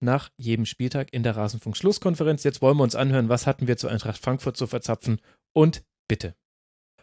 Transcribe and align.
nach 0.00 0.30
jedem 0.36 0.66
Spieltag 0.66 1.12
in 1.12 1.22
der 1.22 1.36
Rasenfunk-Schlusskonferenz. 1.36 2.44
Jetzt 2.44 2.62
wollen 2.62 2.76
wir 2.76 2.82
uns 2.84 2.94
anhören, 2.94 3.28
was 3.28 3.46
hatten 3.46 3.66
wir 3.66 3.76
zu 3.76 3.88
Eintracht 3.88 4.20
Frankfurt 4.20 4.56
zu 4.56 4.66
verzapfen 4.66 5.20
und 5.52 5.82
bitte. 6.08 6.34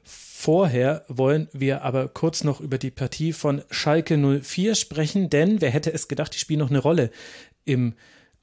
Vorher 0.04 1.05
wollen 1.08 1.49
wir 1.54 1.82
aber 1.82 2.07
kurz 2.07 2.43
noch 2.43 2.62
über 2.62 2.77
die 2.77 2.91
Partie 2.91 3.34
von 3.34 3.63
Schalke 3.71 4.18
04 4.18 4.76
sprechen, 4.76 5.29
denn 5.29 5.62
wer 5.62 5.71
hätte 5.71 5.91
es 5.91 6.07
gedacht, 6.07 6.35
die 6.35 6.40
spielen 6.40 6.60
noch 6.60 6.70
eine 6.70 6.79
Rolle 6.79 7.10
im 7.63 7.96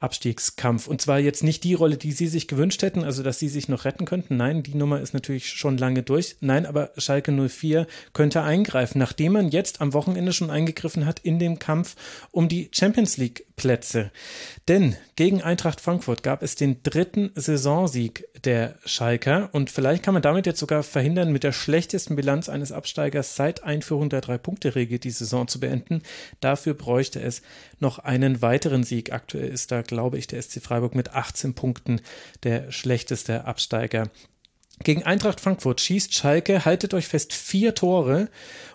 Abstiegskampf. 0.02 0.88
Und 0.88 1.00
zwar 1.00 1.20
jetzt 1.20 1.44
nicht 1.44 1.62
die 1.64 1.74
Rolle, 1.74 1.96
die 1.96 2.12
Sie 2.12 2.26
sich 2.26 2.48
gewünscht 2.48 2.82
hätten, 2.82 3.04
also 3.04 3.22
dass 3.22 3.38
Sie 3.38 3.48
sich 3.48 3.68
noch 3.68 3.84
retten 3.84 4.04
könnten. 4.04 4.36
Nein, 4.36 4.62
die 4.62 4.74
Nummer 4.74 5.00
ist 5.00 5.14
natürlich 5.14 5.48
schon 5.48 5.78
lange 5.78 6.02
durch. 6.02 6.36
Nein, 6.40 6.66
aber 6.66 6.90
Schalke 6.96 7.30
04 7.30 7.86
könnte 8.12 8.42
eingreifen, 8.42 8.98
nachdem 8.98 9.34
man 9.34 9.50
jetzt 9.50 9.80
am 9.80 9.92
Wochenende 9.92 10.32
schon 10.32 10.50
eingegriffen 10.50 11.06
hat 11.06 11.20
in 11.20 11.38
den 11.38 11.58
Kampf 11.58 11.94
um 12.32 12.48
die 12.48 12.68
Champions 12.72 13.16
League 13.16 13.46
Plätze. 13.62 14.10
Denn 14.66 14.96
gegen 15.14 15.40
Eintracht 15.40 15.80
Frankfurt 15.80 16.24
gab 16.24 16.42
es 16.42 16.56
den 16.56 16.82
dritten 16.82 17.30
Saisonsieg 17.36 18.26
der 18.42 18.74
Schalker 18.84 19.50
und 19.52 19.70
vielleicht 19.70 20.02
kann 20.02 20.14
man 20.14 20.22
damit 20.22 20.46
jetzt 20.46 20.58
sogar 20.58 20.82
verhindern, 20.82 21.30
mit 21.30 21.44
der 21.44 21.52
schlechtesten 21.52 22.16
Bilanz 22.16 22.48
eines 22.48 22.72
Absteigers 22.72 23.36
seit 23.36 23.62
Einführung 23.62 24.10
der 24.10 24.20
Drei-Punkte-Regel 24.20 24.98
die 24.98 25.12
Saison 25.12 25.46
zu 25.46 25.60
beenden. 25.60 26.02
Dafür 26.40 26.74
bräuchte 26.74 27.20
es 27.20 27.42
noch 27.78 28.00
einen 28.00 28.42
weiteren 28.42 28.82
Sieg. 28.82 29.12
Aktuell 29.12 29.48
ist 29.48 29.70
da, 29.70 29.82
glaube 29.82 30.18
ich, 30.18 30.26
der 30.26 30.42
SC 30.42 30.60
Freiburg 30.60 30.96
mit 30.96 31.14
18 31.14 31.54
Punkten 31.54 32.00
der 32.42 32.72
schlechteste 32.72 33.44
Absteiger 33.44 34.10
gegen 34.82 35.04
Eintracht 35.04 35.40
Frankfurt 35.40 35.80
schießt 35.80 36.12
Schalke, 36.12 36.64
haltet 36.64 36.92
euch 36.94 37.06
fest, 37.06 37.32
vier 37.32 37.74
Tore 37.74 38.28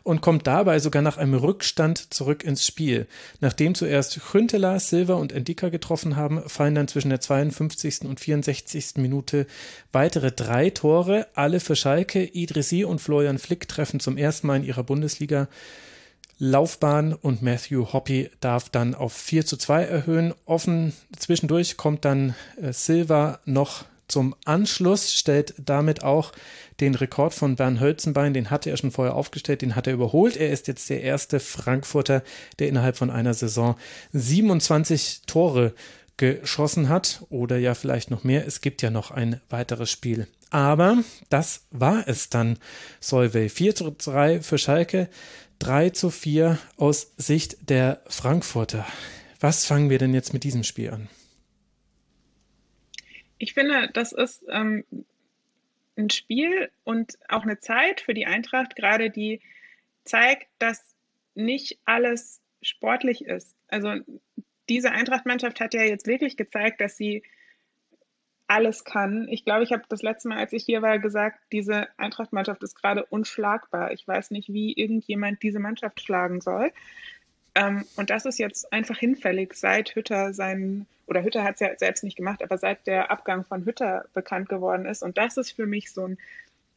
und 0.03 0.21
kommt 0.21 0.47
dabei 0.47 0.79
sogar 0.79 1.01
nach 1.01 1.17
einem 1.17 1.33
Rückstand 1.33 2.13
zurück 2.13 2.45
ins 2.45 2.65
Spiel. 2.65 3.07
Nachdem 3.41 3.75
zuerst 3.75 4.21
Chüntela, 4.21 4.79
Silva 4.79 5.15
und 5.15 5.33
Endika 5.33 5.67
getroffen 5.67 6.15
haben, 6.15 6.47
fallen 6.47 6.75
dann 6.75 6.87
zwischen 6.87 7.09
der 7.09 7.19
52. 7.19 8.03
und 8.03 8.21
64. 8.21 8.95
Minute 8.95 9.47
weitere 9.91 10.31
drei 10.31 10.69
Tore, 10.69 11.27
alle 11.33 11.59
für 11.59 11.75
Schalke. 11.75 12.23
Idrissi 12.23 12.85
und 12.85 13.01
Florian 13.01 13.37
Flick 13.37 13.67
treffen 13.67 13.99
zum 13.99 14.17
ersten 14.17 14.47
Mal 14.47 14.57
in 14.57 14.63
ihrer 14.63 14.83
Bundesliga. 14.83 15.49
Laufbahn 16.39 17.13
und 17.13 17.41
Matthew 17.41 17.91
Hoppy 17.91 18.29
darf 18.39 18.69
dann 18.69 18.95
auf 18.95 19.11
4 19.11 19.45
zu 19.45 19.57
2 19.57 19.83
erhöhen. 19.83 20.33
Offen 20.45 20.93
zwischendurch 21.17 21.75
kommt 21.75 22.05
dann 22.05 22.35
äh, 22.61 22.71
Silva 22.71 23.39
noch 23.45 23.85
zum 24.07 24.35
Anschluss, 24.45 25.13
stellt 25.13 25.53
damit 25.57 26.03
auch 26.03 26.31
den 26.79 26.95
Rekord 26.95 27.33
von 27.33 27.55
Bernd 27.55 27.79
Hölzenbein, 27.79 28.33
den 28.33 28.49
hatte 28.49 28.69
er 28.69 28.77
schon 28.77 28.91
vorher 28.91 29.15
aufgestellt, 29.15 29.61
den 29.61 29.75
hat 29.75 29.87
er 29.87 29.93
überholt. 29.93 30.37
Er 30.37 30.51
ist 30.51 30.67
jetzt 30.67 30.89
der 30.89 31.01
erste 31.01 31.39
Frankfurter, 31.39 32.23
der 32.59 32.69
innerhalb 32.69 32.97
von 32.97 33.09
einer 33.09 33.33
Saison 33.33 33.75
27 34.13 35.23
Tore 35.25 35.73
geschossen 36.17 36.89
hat 36.89 37.23
oder 37.29 37.57
ja 37.57 37.75
vielleicht 37.75 38.11
noch 38.11 38.23
mehr. 38.23 38.45
Es 38.45 38.61
gibt 38.61 38.81
ja 38.81 38.89
noch 38.89 39.11
ein 39.11 39.41
weiteres 39.49 39.91
Spiel. 39.91 40.27
Aber 40.49 41.03
das 41.29 41.61
war 41.71 42.07
es 42.07 42.29
dann, 42.29 42.57
Solvay. 42.99 43.49
4 43.49 43.75
zu 43.75 43.91
3 43.91 44.41
für 44.41 44.57
Schalke, 44.57 45.09
3 45.59 45.89
zu 45.91 46.09
4 46.09 46.57
aus 46.77 47.11
Sicht 47.17 47.69
der 47.69 48.01
Frankfurter. 48.07 48.85
Was 49.39 49.65
fangen 49.65 49.89
wir 49.89 49.99
denn 49.99 50.13
jetzt 50.13 50.33
mit 50.33 50.43
diesem 50.43 50.63
Spiel 50.63 50.91
an? 50.91 51.09
Ich 53.37 53.53
finde, 53.53 53.89
das 53.93 54.11
ist 54.11 54.43
ähm, 54.49 54.83
ein 55.97 56.09
Spiel 56.09 56.69
und 56.83 57.17
auch 57.29 57.43
eine 57.43 57.59
Zeit 57.59 58.01
für 58.01 58.13
die 58.13 58.25
Eintracht, 58.25 58.75
gerade 58.75 59.09
die 59.09 59.41
zeigt, 60.03 60.47
dass 60.59 60.95
nicht 61.35 61.79
alles 61.85 62.41
sportlich 62.61 63.25
ist. 63.25 63.55
Also 63.67 63.95
diese 64.69 64.91
Eintracht-Mannschaft 64.91 65.59
hat 65.59 65.73
ja 65.73 65.83
jetzt 65.83 66.07
wirklich 66.07 66.37
gezeigt, 66.37 66.81
dass 66.81 66.97
sie 66.97 67.23
alles 68.47 68.85
kann. 68.85 69.27
Ich 69.29 69.43
glaube, 69.43 69.63
ich 69.63 69.71
habe 69.71 69.83
das 69.89 70.01
letzte 70.01 70.29
Mal, 70.29 70.37
als 70.37 70.53
ich 70.53 70.63
hier 70.63 70.81
war, 70.81 70.99
gesagt, 70.99 71.39
diese 71.51 71.87
Eintracht-Mannschaft 71.97 72.63
ist 72.63 72.75
gerade 72.75 73.05
unschlagbar. 73.05 73.91
Ich 73.91 74.07
weiß 74.07 74.31
nicht, 74.31 74.51
wie 74.51 74.73
irgendjemand 74.73 75.43
diese 75.43 75.59
Mannschaft 75.59 76.01
schlagen 76.01 76.41
soll. 76.41 76.71
Ähm, 77.55 77.85
und 77.97 78.09
das 78.09 78.25
ist 78.25 78.39
jetzt 78.39 78.71
einfach 78.71 78.97
hinfällig, 78.97 79.53
seit 79.53 79.95
Hütter 79.95 80.33
seinen, 80.33 80.87
oder 81.07 81.23
Hütter 81.23 81.43
hat 81.43 81.55
es 81.55 81.61
ja 81.61 81.69
selbst 81.77 82.03
nicht 82.03 82.17
gemacht, 82.17 82.43
aber 82.43 82.57
seit 82.57 82.85
der 82.85 83.09
Abgang 83.09 83.43
von 83.43 83.65
Hütter 83.65 84.05
bekannt 84.13 84.49
geworden 84.49 84.85
ist. 84.85 85.03
Und 85.03 85.17
das 85.17 85.37
ist 85.37 85.51
für 85.51 85.65
mich 85.65 85.91
so 85.91 86.05
ein 86.05 86.17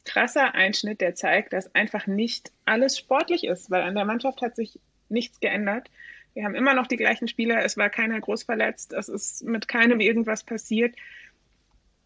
krasser 0.05 0.55
Einschnitt, 0.55 1.01
der 1.01 1.15
zeigt, 1.15 1.53
dass 1.53 1.75
einfach 1.75 2.07
nicht 2.07 2.51
alles 2.65 2.97
sportlich 2.97 3.43
ist, 3.43 3.69
weil 3.69 3.83
an 3.83 3.95
der 3.95 4.05
Mannschaft 4.05 4.41
hat 4.41 4.55
sich 4.55 4.79
nichts 5.09 5.39
geändert. 5.39 5.89
Wir 6.33 6.45
haben 6.45 6.55
immer 6.55 6.73
noch 6.73 6.87
die 6.87 6.97
gleichen 6.97 7.27
Spieler, 7.27 7.63
es 7.63 7.77
war 7.77 7.89
keiner 7.89 8.19
groß 8.19 8.43
verletzt, 8.43 8.93
es 8.93 9.09
ist 9.09 9.43
mit 9.43 9.67
keinem 9.67 9.99
irgendwas 9.99 10.43
passiert 10.43 10.95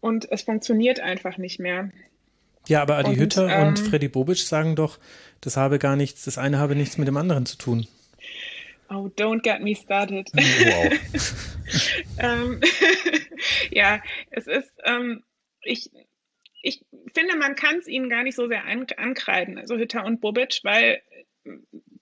und 0.00 0.30
es 0.30 0.42
funktioniert 0.42 1.00
einfach 1.00 1.38
nicht 1.38 1.60
mehr. 1.60 1.90
Ja, 2.66 2.82
aber 2.82 2.98
Adi 2.98 3.10
und, 3.10 3.20
Hütter 3.20 3.48
ähm, 3.48 3.68
und 3.68 3.78
Freddy 3.78 4.08
Bobic 4.08 4.38
sagen 4.38 4.74
doch, 4.74 4.98
das 5.40 5.56
habe 5.56 5.78
gar 5.78 5.94
nichts, 5.94 6.24
das 6.24 6.38
eine 6.38 6.58
habe 6.58 6.74
nichts 6.74 6.98
mit 6.98 7.06
dem 7.06 7.16
anderen 7.16 7.46
zu 7.46 7.56
tun. 7.56 7.86
Oh, 8.88 9.08
don't 9.16 9.42
get 9.42 9.62
me 9.62 9.74
started. 9.74 10.30
Wow. 10.34 10.92
ähm, 12.18 12.60
ja, 13.70 14.00
es 14.30 14.46
ist, 14.46 14.72
ähm, 14.84 15.24
ich, 15.62 15.90
ich 16.62 16.84
finde, 17.14 17.36
man 17.36 17.56
kann 17.56 17.78
es 17.78 17.88
ihnen 17.88 18.08
gar 18.08 18.22
nicht 18.22 18.36
so 18.36 18.46
sehr 18.48 18.64
an, 18.64 18.86
ankreiden, 18.96 19.58
also 19.58 19.76
Hütter 19.76 20.04
und 20.04 20.20
Bobic, 20.20 20.60
weil 20.62 21.02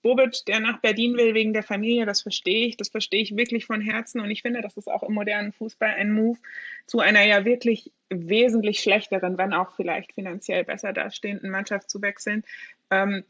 Bobic, 0.02 0.44
der 0.46 0.60
nach 0.60 0.80
Berlin 0.80 1.16
will 1.16 1.34
wegen 1.34 1.54
der 1.54 1.62
Familie, 1.62 2.04
das 2.04 2.22
verstehe 2.22 2.66
ich, 2.66 2.76
das 2.76 2.88
verstehe 2.88 3.22
ich 3.22 3.36
wirklich 3.36 3.64
von 3.66 3.80
Herzen 3.80 4.20
und 4.20 4.30
ich 4.30 4.42
finde, 4.42 4.60
das 4.60 4.76
ist 4.76 4.88
auch 4.88 5.02
im 5.02 5.14
modernen 5.14 5.52
Fußball 5.52 5.90
ein 5.90 6.12
Move 6.12 6.38
zu 6.86 7.00
einer 7.00 7.24
ja 7.24 7.44
wirklich 7.44 7.90
wesentlich 8.10 8.80
schlechteren, 8.80 9.38
wenn 9.38 9.54
auch 9.54 9.74
vielleicht 9.74 10.12
finanziell 10.12 10.64
besser 10.64 10.92
dastehenden 10.92 11.50
Mannschaft 11.50 11.90
zu 11.90 12.02
wechseln, 12.02 12.44
ähm, 12.90 13.24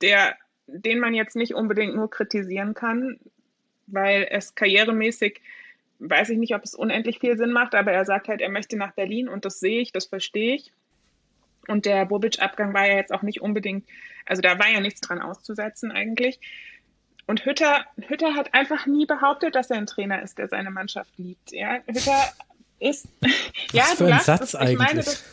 der 0.00 0.36
den 0.66 0.98
man 0.98 1.14
jetzt 1.14 1.36
nicht 1.36 1.54
unbedingt 1.54 1.94
nur 1.94 2.10
kritisieren 2.10 2.74
kann, 2.74 3.18
weil 3.86 4.26
es 4.30 4.54
karrieremäßig, 4.54 5.40
weiß 5.98 6.30
ich 6.30 6.38
nicht, 6.38 6.54
ob 6.54 6.64
es 6.64 6.74
unendlich 6.74 7.18
viel 7.18 7.36
Sinn 7.36 7.52
macht, 7.52 7.74
aber 7.74 7.92
er 7.92 8.04
sagt 8.04 8.28
halt, 8.28 8.40
er 8.40 8.50
möchte 8.50 8.76
nach 8.76 8.92
Berlin 8.92 9.28
und 9.28 9.44
das 9.44 9.60
sehe 9.60 9.80
ich, 9.80 9.92
das 9.92 10.06
verstehe 10.06 10.56
ich. 10.56 10.72
Und 11.66 11.86
der 11.86 12.04
Bobic-Abgang 12.06 12.74
war 12.74 12.86
ja 12.86 12.96
jetzt 12.96 13.12
auch 13.12 13.22
nicht 13.22 13.40
unbedingt, 13.40 13.86
also 14.26 14.42
da 14.42 14.58
war 14.58 14.68
ja 14.68 14.80
nichts 14.80 15.00
dran 15.00 15.20
auszusetzen 15.20 15.92
eigentlich. 15.92 16.40
Und 17.26 17.46
Hütter, 17.46 17.86
Hütter 18.06 18.34
hat 18.34 18.52
einfach 18.52 18.86
nie 18.86 19.06
behauptet, 19.06 19.54
dass 19.54 19.70
er 19.70 19.78
ein 19.78 19.86
Trainer 19.86 20.22
ist, 20.22 20.36
der 20.36 20.48
seine 20.48 20.70
Mannschaft 20.70 21.10
liebt. 21.16 21.52
Ja, 21.52 21.78
Hütter 21.86 22.32
ist, 22.80 23.08
Was 23.20 23.72
ja, 23.72 23.84
für 23.84 24.06
ein 24.12 24.20
Satz 24.20 24.40
das, 24.40 24.54
eigentlich. 24.54 24.78
meine, 24.78 25.02
das, 25.02 25.24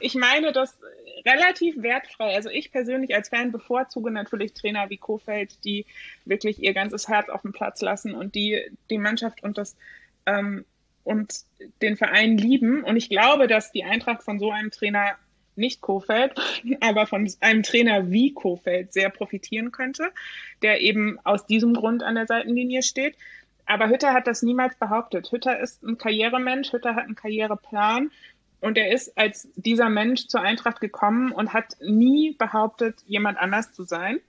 ich 0.00 0.14
meine 0.14 0.52
das 0.52 0.78
relativ 1.26 1.82
wertfrei. 1.82 2.34
Also 2.34 2.48
ich 2.48 2.72
persönlich 2.72 3.14
als 3.14 3.28
Fan 3.28 3.52
bevorzuge 3.52 4.10
natürlich 4.10 4.52
Trainer 4.52 4.90
wie 4.90 4.98
Kofeld, 4.98 5.64
die 5.64 5.86
wirklich 6.24 6.62
ihr 6.62 6.74
ganzes 6.74 7.08
Herz 7.08 7.28
auf 7.28 7.42
den 7.42 7.52
Platz 7.52 7.80
lassen 7.80 8.14
und 8.14 8.34
die 8.34 8.60
die 8.90 8.98
Mannschaft 8.98 9.42
und 9.42 9.58
das 9.58 9.76
ähm, 10.26 10.64
und 11.04 11.34
den 11.80 11.96
Verein 11.96 12.38
lieben. 12.38 12.84
Und 12.84 12.96
ich 12.96 13.08
glaube, 13.08 13.46
dass 13.46 13.72
die 13.72 13.84
Eintracht 13.84 14.22
von 14.22 14.38
so 14.38 14.50
einem 14.50 14.70
Trainer 14.70 15.16
nicht 15.56 15.80
Kofeld, 15.80 16.32
aber 16.80 17.06
von 17.06 17.30
einem 17.40 17.62
Trainer 17.62 18.10
wie 18.10 18.32
Kofeld 18.32 18.92
sehr 18.92 19.10
profitieren 19.10 19.72
könnte, 19.72 20.10
der 20.62 20.80
eben 20.80 21.18
aus 21.24 21.46
diesem 21.46 21.74
Grund 21.74 22.02
an 22.02 22.14
der 22.14 22.26
Seitenlinie 22.26 22.82
steht. 22.82 23.16
Aber 23.66 23.88
Hütter 23.88 24.12
hat 24.12 24.26
das 24.26 24.42
niemals 24.42 24.74
behauptet. 24.76 25.30
Hütter 25.30 25.58
ist 25.58 25.82
ein 25.82 25.98
Karrieremensch, 25.98 26.72
Hütter 26.72 26.94
hat 26.94 27.04
einen 27.04 27.14
Karriereplan 27.14 28.10
und 28.62 28.78
er 28.78 28.92
ist 28.92 29.18
als 29.18 29.48
dieser 29.56 29.88
Mensch 29.90 30.28
zur 30.28 30.40
Eintracht 30.40 30.80
gekommen 30.80 31.32
und 31.32 31.52
hat 31.52 31.76
nie 31.80 32.32
behauptet, 32.32 33.02
jemand 33.06 33.36
anders 33.38 33.72
zu 33.72 33.82
sein. 33.82 34.20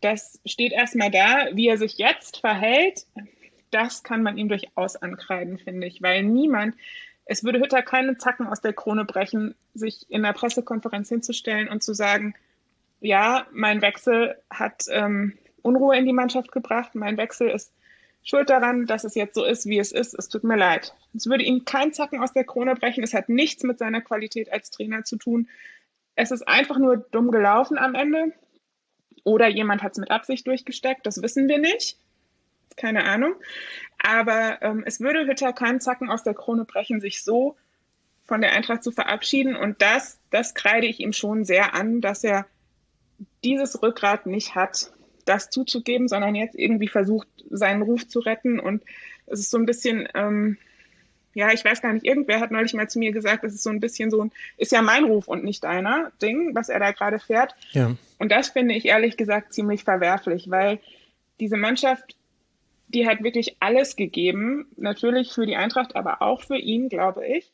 das 0.00 0.40
steht 0.44 0.72
erstmal 0.72 1.10
da, 1.10 1.48
wie 1.52 1.68
er 1.68 1.78
sich 1.78 1.98
jetzt 1.98 2.38
verhält. 2.38 3.06
Das 3.70 4.02
kann 4.02 4.22
man 4.22 4.36
ihm 4.36 4.48
durchaus 4.48 4.96
ankreiden, 4.96 5.58
finde 5.58 5.86
ich, 5.86 6.02
weil 6.02 6.22
niemand, 6.24 6.74
es 7.26 7.44
würde 7.44 7.60
Hütter 7.60 7.82
keine 7.82 8.18
Zacken 8.18 8.46
aus 8.46 8.60
der 8.60 8.72
Krone 8.72 9.04
brechen, 9.04 9.54
sich 9.74 10.10
in 10.10 10.22
der 10.22 10.32
Pressekonferenz 10.32 11.08
hinzustellen 11.08 11.68
und 11.68 11.82
zu 11.82 11.94
sagen, 11.94 12.34
ja, 13.00 13.46
mein 13.52 13.82
Wechsel 13.82 14.36
hat 14.50 14.84
ähm, 14.90 15.38
Unruhe 15.62 15.96
in 15.96 16.06
die 16.06 16.12
Mannschaft 16.12 16.52
gebracht, 16.52 16.94
mein 16.94 17.16
Wechsel 17.16 17.48
ist 17.48 17.72
schuld 18.24 18.50
daran, 18.50 18.86
dass 18.86 19.04
es 19.04 19.14
jetzt 19.14 19.34
so 19.34 19.44
ist, 19.44 19.66
wie 19.66 19.78
es 19.78 19.92
ist. 19.92 20.14
Es 20.14 20.28
tut 20.28 20.42
mir 20.42 20.56
leid. 20.56 20.94
Es 21.14 21.26
würde 21.26 21.44
ihm 21.44 21.64
kein 21.64 21.92
Zacken 21.92 22.20
aus 22.20 22.32
der 22.32 22.44
Krone 22.44 22.74
brechen. 22.74 23.04
Es 23.04 23.14
hat 23.14 23.28
nichts 23.28 23.62
mit 23.62 23.78
seiner 23.78 24.00
Qualität 24.00 24.52
als 24.52 24.70
Trainer 24.70 25.04
zu 25.04 25.16
tun. 25.16 25.48
Es 26.16 26.30
ist 26.30 26.48
einfach 26.48 26.78
nur 26.78 26.96
dumm 26.96 27.30
gelaufen 27.30 27.78
am 27.78 27.94
Ende. 27.94 28.32
Oder 29.22 29.48
jemand 29.48 29.82
hat 29.82 29.92
es 29.92 29.98
mit 29.98 30.10
Absicht 30.10 30.46
durchgesteckt. 30.46 31.06
Das 31.06 31.22
wissen 31.22 31.48
wir 31.48 31.58
nicht. 31.58 31.98
Keine 32.76 33.04
Ahnung. 33.04 33.34
Aber 33.98 34.60
ähm, 34.62 34.82
es 34.86 35.00
würde 35.00 35.26
Hütter 35.26 35.52
keinen 35.52 35.80
Zacken 35.80 36.10
aus 36.10 36.24
der 36.24 36.34
Krone 36.34 36.64
brechen, 36.64 37.00
sich 37.00 37.22
so 37.22 37.56
von 38.24 38.40
der 38.40 38.52
Eintracht 38.52 38.82
zu 38.82 38.90
verabschieden. 38.90 39.54
Und 39.54 39.82
das, 39.82 40.18
das 40.30 40.54
kreide 40.54 40.86
ich 40.86 41.00
ihm 41.00 41.12
schon 41.12 41.44
sehr 41.44 41.74
an, 41.74 42.00
dass 42.00 42.24
er 42.24 42.46
dieses 43.44 43.82
Rückgrat 43.82 44.26
nicht 44.26 44.54
hat, 44.54 44.90
das 45.24 45.50
zuzugeben, 45.50 46.08
sondern 46.08 46.34
jetzt 46.34 46.54
irgendwie 46.54 46.88
versucht, 46.88 47.28
seinen 47.50 47.82
Ruf 47.82 48.06
zu 48.06 48.20
retten. 48.20 48.60
Und 48.60 48.82
es 49.26 49.40
ist 49.40 49.50
so 49.50 49.58
ein 49.58 49.66
bisschen, 49.66 50.08
ähm, 50.14 50.58
ja, 51.34 51.52
ich 51.52 51.64
weiß 51.64 51.82
gar 51.82 51.92
nicht, 51.92 52.04
irgendwer 52.04 52.40
hat 52.40 52.50
neulich 52.50 52.74
mal 52.74 52.88
zu 52.88 52.98
mir 52.98 53.12
gesagt, 53.12 53.44
es 53.44 53.54
ist 53.54 53.62
so 53.62 53.70
ein 53.70 53.80
bisschen 53.80 54.10
so 54.10 54.22
ein, 54.22 54.32
ist 54.56 54.72
ja 54.72 54.82
mein 54.82 55.04
Ruf 55.04 55.28
und 55.28 55.44
nicht 55.44 55.64
deiner 55.64 56.12
Ding, 56.22 56.54
was 56.54 56.68
er 56.68 56.78
da 56.78 56.92
gerade 56.92 57.18
fährt. 57.18 57.54
Ja. 57.72 57.94
Und 58.18 58.30
das 58.30 58.48
finde 58.48 58.74
ich 58.74 58.86
ehrlich 58.86 59.16
gesagt 59.16 59.52
ziemlich 59.52 59.84
verwerflich, 59.84 60.48
weil 60.48 60.78
diese 61.40 61.56
Mannschaft, 61.56 62.16
die 62.88 63.08
hat 63.08 63.24
wirklich 63.24 63.56
alles 63.60 63.96
gegeben, 63.96 64.66
natürlich 64.76 65.32
für 65.32 65.46
die 65.46 65.56
Eintracht, 65.56 65.96
aber 65.96 66.22
auch 66.22 66.42
für 66.42 66.56
ihn, 66.56 66.88
glaube 66.88 67.26
ich. 67.26 67.50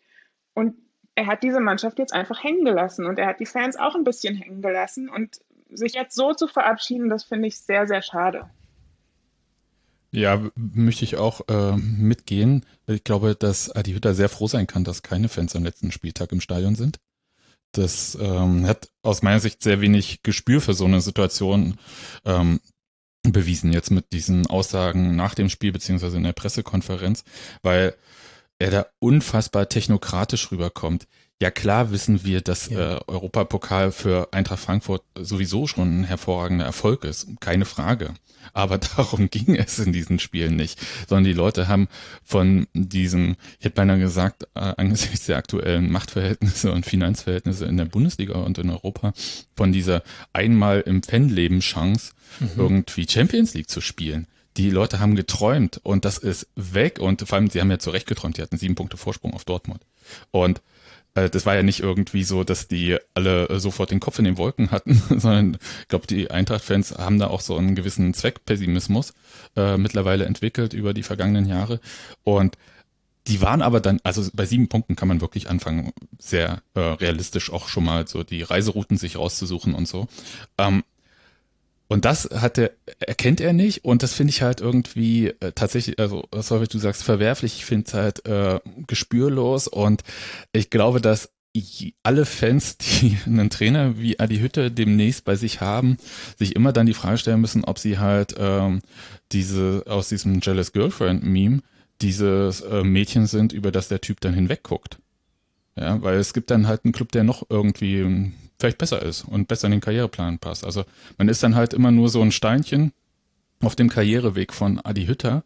Und 0.52 0.76
er 1.14 1.26
hat 1.26 1.42
diese 1.42 1.60
Mannschaft 1.60 1.98
jetzt 1.98 2.12
einfach 2.12 2.44
hängen 2.44 2.64
gelassen 2.64 3.06
und 3.06 3.18
er 3.18 3.26
hat 3.26 3.40
die 3.40 3.46
Fans 3.46 3.76
auch 3.76 3.94
ein 3.94 4.04
bisschen 4.04 4.36
hängen 4.36 4.62
gelassen. 4.62 5.08
Und 5.08 5.40
sich 5.72 5.94
jetzt 5.94 6.14
so 6.14 6.34
zu 6.34 6.46
verabschieden, 6.46 7.08
das 7.08 7.24
finde 7.24 7.48
ich 7.48 7.58
sehr, 7.58 7.86
sehr 7.86 8.02
schade. 8.02 8.50
Ja, 10.12 10.50
möchte 10.56 11.04
ich 11.04 11.16
auch 11.16 11.42
äh, 11.48 11.76
mitgehen. 11.76 12.66
Ich 12.86 13.04
glaube, 13.04 13.36
dass 13.36 13.70
Adi 13.70 13.92
Hütter 13.92 14.14
sehr 14.14 14.28
froh 14.28 14.48
sein 14.48 14.66
kann, 14.66 14.82
dass 14.82 15.02
keine 15.02 15.28
Fans 15.28 15.54
am 15.54 15.62
letzten 15.62 15.92
Spieltag 15.92 16.32
im 16.32 16.40
Stadion 16.40 16.74
sind. 16.74 16.98
Das 17.72 18.18
ähm, 18.20 18.66
hat 18.66 18.90
aus 19.02 19.22
meiner 19.22 19.38
Sicht 19.38 19.62
sehr 19.62 19.80
wenig 19.80 20.22
Gespür 20.24 20.60
für 20.60 20.74
so 20.74 20.84
eine 20.84 21.00
Situation 21.00 21.78
ähm, 22.24 22.60
bewiesen, 23.22 23.72
jetzt 23.72 23.90
mit 23.90 24.12
diesen 24.12 24.46
Aussagen 24.48 25.14
nach 25.14 25.34
dem 25.34 25.48
Spiel 25.48 25.70
beziehungsweise 25.70 26.16
in 26.16 26.24
der 26.24 26.32
Pressekonferenz, 26.32 27.22
weil 27.62 27.94
er 28.58 28.70
da 28.70 28.86
unfassbar 28.98 29.68
technokratisch 29.68 30.50
rüberkommt. 30.50 31.06
Ja, 31.40 31.50
klar 31.50 31.90
wissen 31.90 32.22
wir, 32.22 32.42
dass 32.42 32.68
ja. 32.68 32.96
äh, 32.96 33.00
Europapokal 33.06 33.92
für 33.92 34.28
Eintracht 34.32 34.60
Frankfurt 34.60 35.02
sowieso 35.18 35.66
schon 35.66 36.00
ein 36.00 36.04
hervorragender 36.04 36.66
Erfolg 36.66 37.04
ist. 37.04 37.28
Keine 37.40 37.64
Frage. 37.64 38.12
Aber 38.52 38.76
darum 38.96 39.30
ging 39.30 39.56
es 39.56 39.78
in 39.78 39.92
diesen 39.92 40.18
Spielen 40.18 40.56
nicht, 40.56 40.78
sondern 41.08 41.24
die 41.24 41.32
Leute 41.32 41.66
haben 41.66 41.88
von 42.22 42.66
diesem, 42.74 43.36
ich 43.58 43.64
hätte 43.64 43.76
beinahe 43.76 43.98
gesagt, 43.98 44.44
äh, 44.54 44.74
angesichts 44.76 45.26
der 45.26 45.38
aktuellen 45.38 45.90
Machtverhältnisse 45.90 46.72
und 46.72 46.84
Finanzverhältnisse 46.84 47.64
in 47.64 47.78
der 47.78 47.86
Bundesliga 47.86 48.34
und 48.34 48.58
in 48.58 48.68
Europa, 48.68 49.14
von 49.56 49.72
dieser 49.72 50.02
einmal 50.34 50.82
im 50.82 51.02
Fanleben 51.02 51.60
Chance, 51.60 52.12
mhm. 52.38 52.50
irgendwie 52.56 53.06
Champions 53.08 53.54
League 53.54 53.70
zu 53.70 53.80
spielen 53.80 54.26
die 54.56 54.68
Leute 54.68 54.98
haben 54.98 55.14
geträumt 55.14 55.80
und 55.84 56.04
das 56.04 56.18
ist 56.18 56.48
weg 56.56 56.98
und 56.98 57.26
vor 57.26 57.38
allem, 57.38 57.48
sie 57.48 57.60
haben 57.60 57.70
ja 57.70 57.78
zu 57.78 57.90
Recht 57.90 58.08
geträumt, 58.08 58.36
die 58.36 58.42
hatten 58.42 58.58
sieben 58.58 58.74
Punkte 58.74 58.96
Vorsprung 58.96 59.32
auf 59.32 59.44
Dortmund. 59.44 59.86
Und 60.32 60.60
das 61.14 61.46
war 61.46 61.56
ja 61.56 61.62
nicht 61.62 61.80
irgendwie 61.80 62.24
so, 62.24 62.44
dass 62.44 62.68
die 62.68 62.96
alle 63.14 63.48
äh, 63.48 63.58
sofort 63.58 63.90
den 63.90 64.00
Kopf 64.00 64.18
in 64.18 64.24
den 64.24 64.38
Wolken 64.38 64.70
hatten, 64.70 64.94
sondern 65.18 65.58
ich 65.82 65.88
glaube, 65.88 66.06
die 66.06 66.30
Eintracht-Fans 66.30 66.92
haben 66.98 67.18
da 67.18 67.28
auch 67.28 67.40
so 67.40 67.56
einen 67.56 67.74
gewissen 67.74 68.14
Zweckpessimismus 68.14 69.14
äh, 69.56 69.76
mittlerweile 69.76 70.24
entwickelt 70.24 70.72
über 70.72 70.94
die 70.94 71.02
vergangenen 71.02 71.46
Jahre. 71.46 71.80
Und 72.22 72.56
die 73.26 73.42
waren 73.42 73.62
aber 73.62 73.80
dann, 73.80 74.00
also 74.02 74.28
bei 74.32 74.46
sieben 74.46 74.68
Punkten 74.68 74.96
kann 74.96 75.08
man 75.08 75.20
wirklich 75.20 75.50
anfangen, 75.50 75.92
sehr 76.18 76.62
äh, 76.74 76.80
realistisch 76.80 77.52
auch 77.52 77.68
schon 77.68 77.84
mal 77.84 78.06
so 78.06 78.22
die 78.22 78.42
Reiserouten 78.42 78.96
sich 78.96 79.16
rauszusuchen 79.16 79.74
und 79.74 79.86
so. 79.86 80.08
Ähm, 80.58 80.82
und 81.90 82.04
das 82.04 82.30
hat 82.32 82.56
er, 82.56 82.70
erkennt 83.00 83.40
er 83.40 83.52
nicht 83.52 83.84
und 83.84 84.04
das 84.04 84.14
finde 84.14 84.30
ich 84.30 84.42
halt 84.42 84.60
irgendwie 84.60 85.34
äh, 85.40 85.50
tatsächlich, 85.52 85.98
also 85.98 86.24
was 86.30 86.48
ich, 86.52 86.68
du 86.68 86.78
sagst, 86.78 87.02
verwerflich, 87.02 87.56
ich 87.56 87.64
finde 87.64 87.86
es 87.88 87.94
halt 87.94 88.26
äh, 88.26 88.60
gespürlos 88.86 89.66
und 89.66 90.04
ich 90.52 90.70
glaube, 90.70 91.00
dass 91.00 91.32
alle 92.04 92.26
Fans, 92.26 92.78
die 92.78 93.18
einen 93.26 93.50
Trainer 93.50 93.98
wie 93.98 94.20
Adi 94.20 94.38
Hütte 94.38 94.70
demnächst 94.70 95.24
bei 95.24 95.34
sich 95.34 95.60
haben, 95.60 95.96
sich 96.38 96.54
immer 96.54 96.72
dann 96.72 96.86
die 96.86 96.94
Frage 96.94 97.18
stellen 97.18 97.40
müssen, 97.40 97.64
ob 97.64 97.80
sie 97.80 97.98
halt 97.98 98.36
ähm, 98.38 98.82
diese 99.32 99.82
aus 99.88 100.08
diesem 100.08 100.38
Jealous 100.40 100.70
Girlfriend 100.70 101.24
Meme 101.24 101.60
dieses 102.02 102.60
äh, 102.60 102.84
Mädchen 102.84 103.26
sind, 103.26 103.52
über 103.52 103.72
das 103.72 103.88
der 103.88 104.00
Typ 104.00 104.20
dann 104.20 104.34
hinwegguckt. 104.34 104.98
Ja, 105.74 106.00
weil 106.00 106.18
es 106.18 106.34
gibt 106.34 106.52
dann 106.52 106.68
halt 106.68 106.84
einen 106.84 106.92
Club, 106.92 107.10
der 107.10 107.24
noch 107.24 107.46
irgendwie 107.50 108.32
vielleicht 108.60 108.78
besser 108.78 109.02
ist 109.02 109.24
und 109.24 109.48
besser 109.48 109.66
in 109.66 109.72
den 109.72 109.80
Karriereplan 109.80 110.38
passt. 110.38 110.64
Also 110.64 110.84
man 111.18 111.28
ist 111.28 111.42
dann 111.42 111.54
halt 111.54 111.74
immer 111.74 111.90
nur 111.90 112.08
so 112.08 112.22
ein 112.22 112.32
Steinchen 112.32 112.92
auf 113.60 113.74
dem 113.74 113.88
Karriereweg 113.88 114.52
von 114.52 114.78
Adi 114.78 115.06
Hütter. 115.06 115.44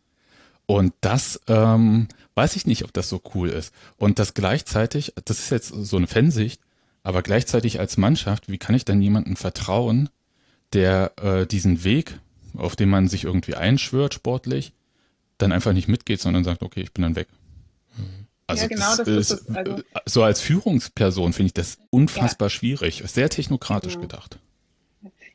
Und 0.67 0.93
das 1.01 1.41
ähm, 1.47 2.09
weiß 2.35 2.57
ich 2.57 2.67
nicht, 2.67 2.85
ob 2.85 2.93
das 2.93 3.09
so 3.09 3.21
cool 3.35 3.49
ist. 3.49 3.73
Und 3.97 4.19
das 4.19 4.35
gleichzeitig, 4.35 5.13
das 5.25 5.39
ist 5.39 5.51
jetzt 5.51 5.69
so 5.69 5.97
eine 5.97 6.07
Fansicht, 6.07 6.61
aber 7.03 7.23
gleichzeitig 7.23 7.81
als 7.81 7.97
Mannschaft, 7.97 8.51
wie 8.51 8.59
kann 8.59 8.75
ich 8.75 8.85
denn 8.85 9.03
jemandem 9.03 9.37
vertrauen, 9.37 10.09
der 10.73 11.13
äh, 11.23 11.47
diesen 11.47 11.85
Weg, 11.85 12.19
auf 12.57 12.77
den 12.77 12.89
man 12.89 13.09
sich 13.09 13.25
irgendwie 13.25 13.55
einschwört 13.55 14.15
sportlich, 14.15 14.73
dann 15.39 15.53
einfach 15.53 15.73
nicht 15.73 15.89
mitgeht, 15.89 16.21
sondern 16.21 16.45
sagt, 16.45 16.63
okay, 16.63 16.81
ich 16.81 16.93
bin 16.93 17.03
dann 17.03 17.17
weg. 17.17 17.29
Also 18.47 18.63
ja, 18.63 18.69
genau, 18.69 18.97
das, 18.97 18.97
das 18.97 19.31
ist, 19.31 19.57
also 19.57 19.83
so 20.05 20.23
als 20.23 20.41
Führungsperson 20.41 21.33
finde 21.33 21.47
ich 21.47 21.55
das 21.55 21.79
unfassbar 21.91 22.47
ja. 22.47 22.51
schwierig, 22.51 23.03
sehr 23.07 23.31
technokratisch 23.31 23.95
ja. 23.95 24.01
gedacht. 24.01 24.39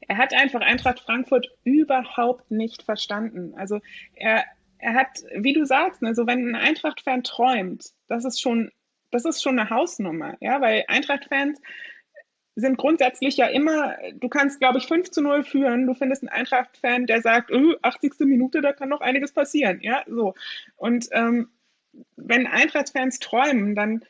Er 0.07 0.17
hat 0.17 0.33
einfach 0.33 0.61
Eintracht 0.61 0.99
Frankfurt 0.99 1.49
überhaupt 1.63 2.51
nicht 2.51 2.83
verstanden. 2.83 3.53
Also 3.55 3.79
er, 4.15 4.43
er 4.79 4.93
hat, 4.93 5.07
wie 5.35 5.53
du 5.53 5.65
sagst, 5.65 6.01
ne, 6.01 6.15
so 6.15 6.27
wenn 6.27 6.49
ein 6.49 6.55
Eintracht-Fan 6.55 7.23
träumt, 7.23 7.91
das 8.07 8.25
ist 8.25 8.41
schon, 8.41 8.71
das 9.11 9.25
ist 9.25 9.41
schon 9.41 9.59
eine 9.59 9.69
Hausnummer, 9.69 10.35
ja, 10.39 10.61
weil 10.61 10.85
Eintracht-Fans 10.87 11.59
sind 12.55 12.77
grundsätzlich 12.77 13.37
ja 13.37 13.47
immer, 13.47 13.95
du 14.15 14.29
kannst, 14.29 14.59
glaube 14.59 14.79
ich, 14.79 14.87
5 14.87 15.11
zu 15.11 15.21
0 15.21 15.43
führen, 15.43 15.87
du 15.87 15.93
findest 15.93 16.23
einen 16.23 16.29
Eintracht-Fan, 16.29 17.05
der 17.05 17.21
sagt, 17.21 17.51
oh, 17.51 17.75
80. 17.81 18.13
Minute, 18.21 18.61
da 18.61 18.73
kann 18.73 18.89
noch 18.89 19.01
einiges 19.01 19.31
passieren, 19.31 19.79
ja, 19.81 20.03
so. 20.07 20.33
Und 20.75 21.07
ähm, 21.11 21.49
wenn 22.15 22.47
Eintracht-Fans 22.47 23.19
träumen, 23.19 23.75
dann, 23.75 24.03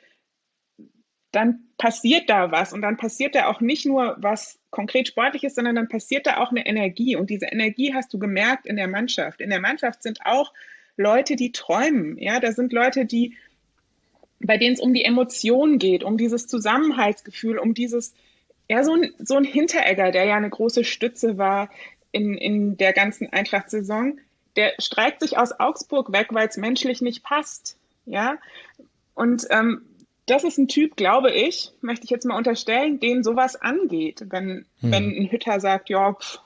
dann 1.31 1.67
passiert 1.77 2.29
da 2.29 2.51
was 2.51 2.73
und 2.73 2.81
dann 2.81 2.97
passiert 2.97 3.35
da 3.35 3.47
auch 3.47 3.61
nicht 3.61 3.85
nur 3.85 4.17
was 4.19 4.59
konkret 4.69 5.07
sportliches, 5.07 5.55
sondern 5.55 5.75
dann 5.75 5.87
passiert 5.87 6.27
da 6.27 6.37
auch 6.37 6.51
eine 6.51 6.65
Energie 6.65 7.15
und 7.15 7.29
diese 7.29 7.47
Energie 7.47 7.93
hast 7.93 8.13
du 8.13 8.19
gemerkt 8.19 8.65
in 8.65 8.75
der 8.75 8.87
Mannschaft. 8.87 9.41
In 9.41 9.49
der 9.49 9.61
Mannschaft 9.61 10.03
sind 10.03 10.19
auch 10.25 10.53
Leute, 10.97 11.35
die 11.35 11.51
träumen, 11.51 12.17
ja, 12.17 12.39
da 12.39 12.51
sind 12.51 12.73
Leute, 12.73 13.05
die 13.05 13.37
bei 14.39 14.57
denen 14.57 14.73
es 14.73 14.79
um 14.79 14.93
die 14.93 15.03
Emotion 15.03 15.79
geht, 15.79 16.03
um 16.03 16.17
dieses 16.17 16.47
Zusammenhaltsgefühl, 16.47 17.57
um 17.57 17.73
dieses, 17.73 18.13
ja, 18.69 18.83
so 18.83 18.93
ein, 18.93 19.13
so 19.19 19.35
ein 19.35 19.43
Hinteregger, 19.43 20.11
der 20.11 20.25
ja 20.25 20.35
eine 20.35 20.49
große 20.49 20.83
Stütze 20.83 21.37
war 21.37 21.69
in, 22.11 22.35
in 22.35 22.77
der 22.77 22.93
ganzen 22.93 23.31
Eintracht-Saison, 23.31 24.19
der 24.59 24.73
streikt 24.77 25.21
sich 25.21 25.37
aus 25.37 25.57
Augsburg 25.57 26.11
weg, 26.11 26.27
weil 26.31 26.49
es 26.49 26.57
menschlich 26.57 27.01
nicht 27.01 27.23
passt. 27.23 27.77
Ja. 28.05 28.35
Und 29.13 29.47
ähm, 29.51 29.83
das 30.25 30.43
ist 30.43 30.57
ein 30.57 30.67
Typ, 30.67 30.97
glaube 30.97 31.31
ich, 31.31 31.71
möchte 31.79 32.03
ich 32.03 32.09
jetzt 32.09 32.25
mal 32.25 32.35
unterstellen, 32.35 32.99
den 32.99 33.23
sowas 33.23 33.55
angeht. 33.55 34.25
Wenn, 34.27 34.65
hm. 34.81 34.91
wenn 34.91 35.15
ein 35.15 35.31
Hütter 35.31 35.61
sagt, 35.61 35.89
ja, 35.89 36.11
pff, 36.11 36.39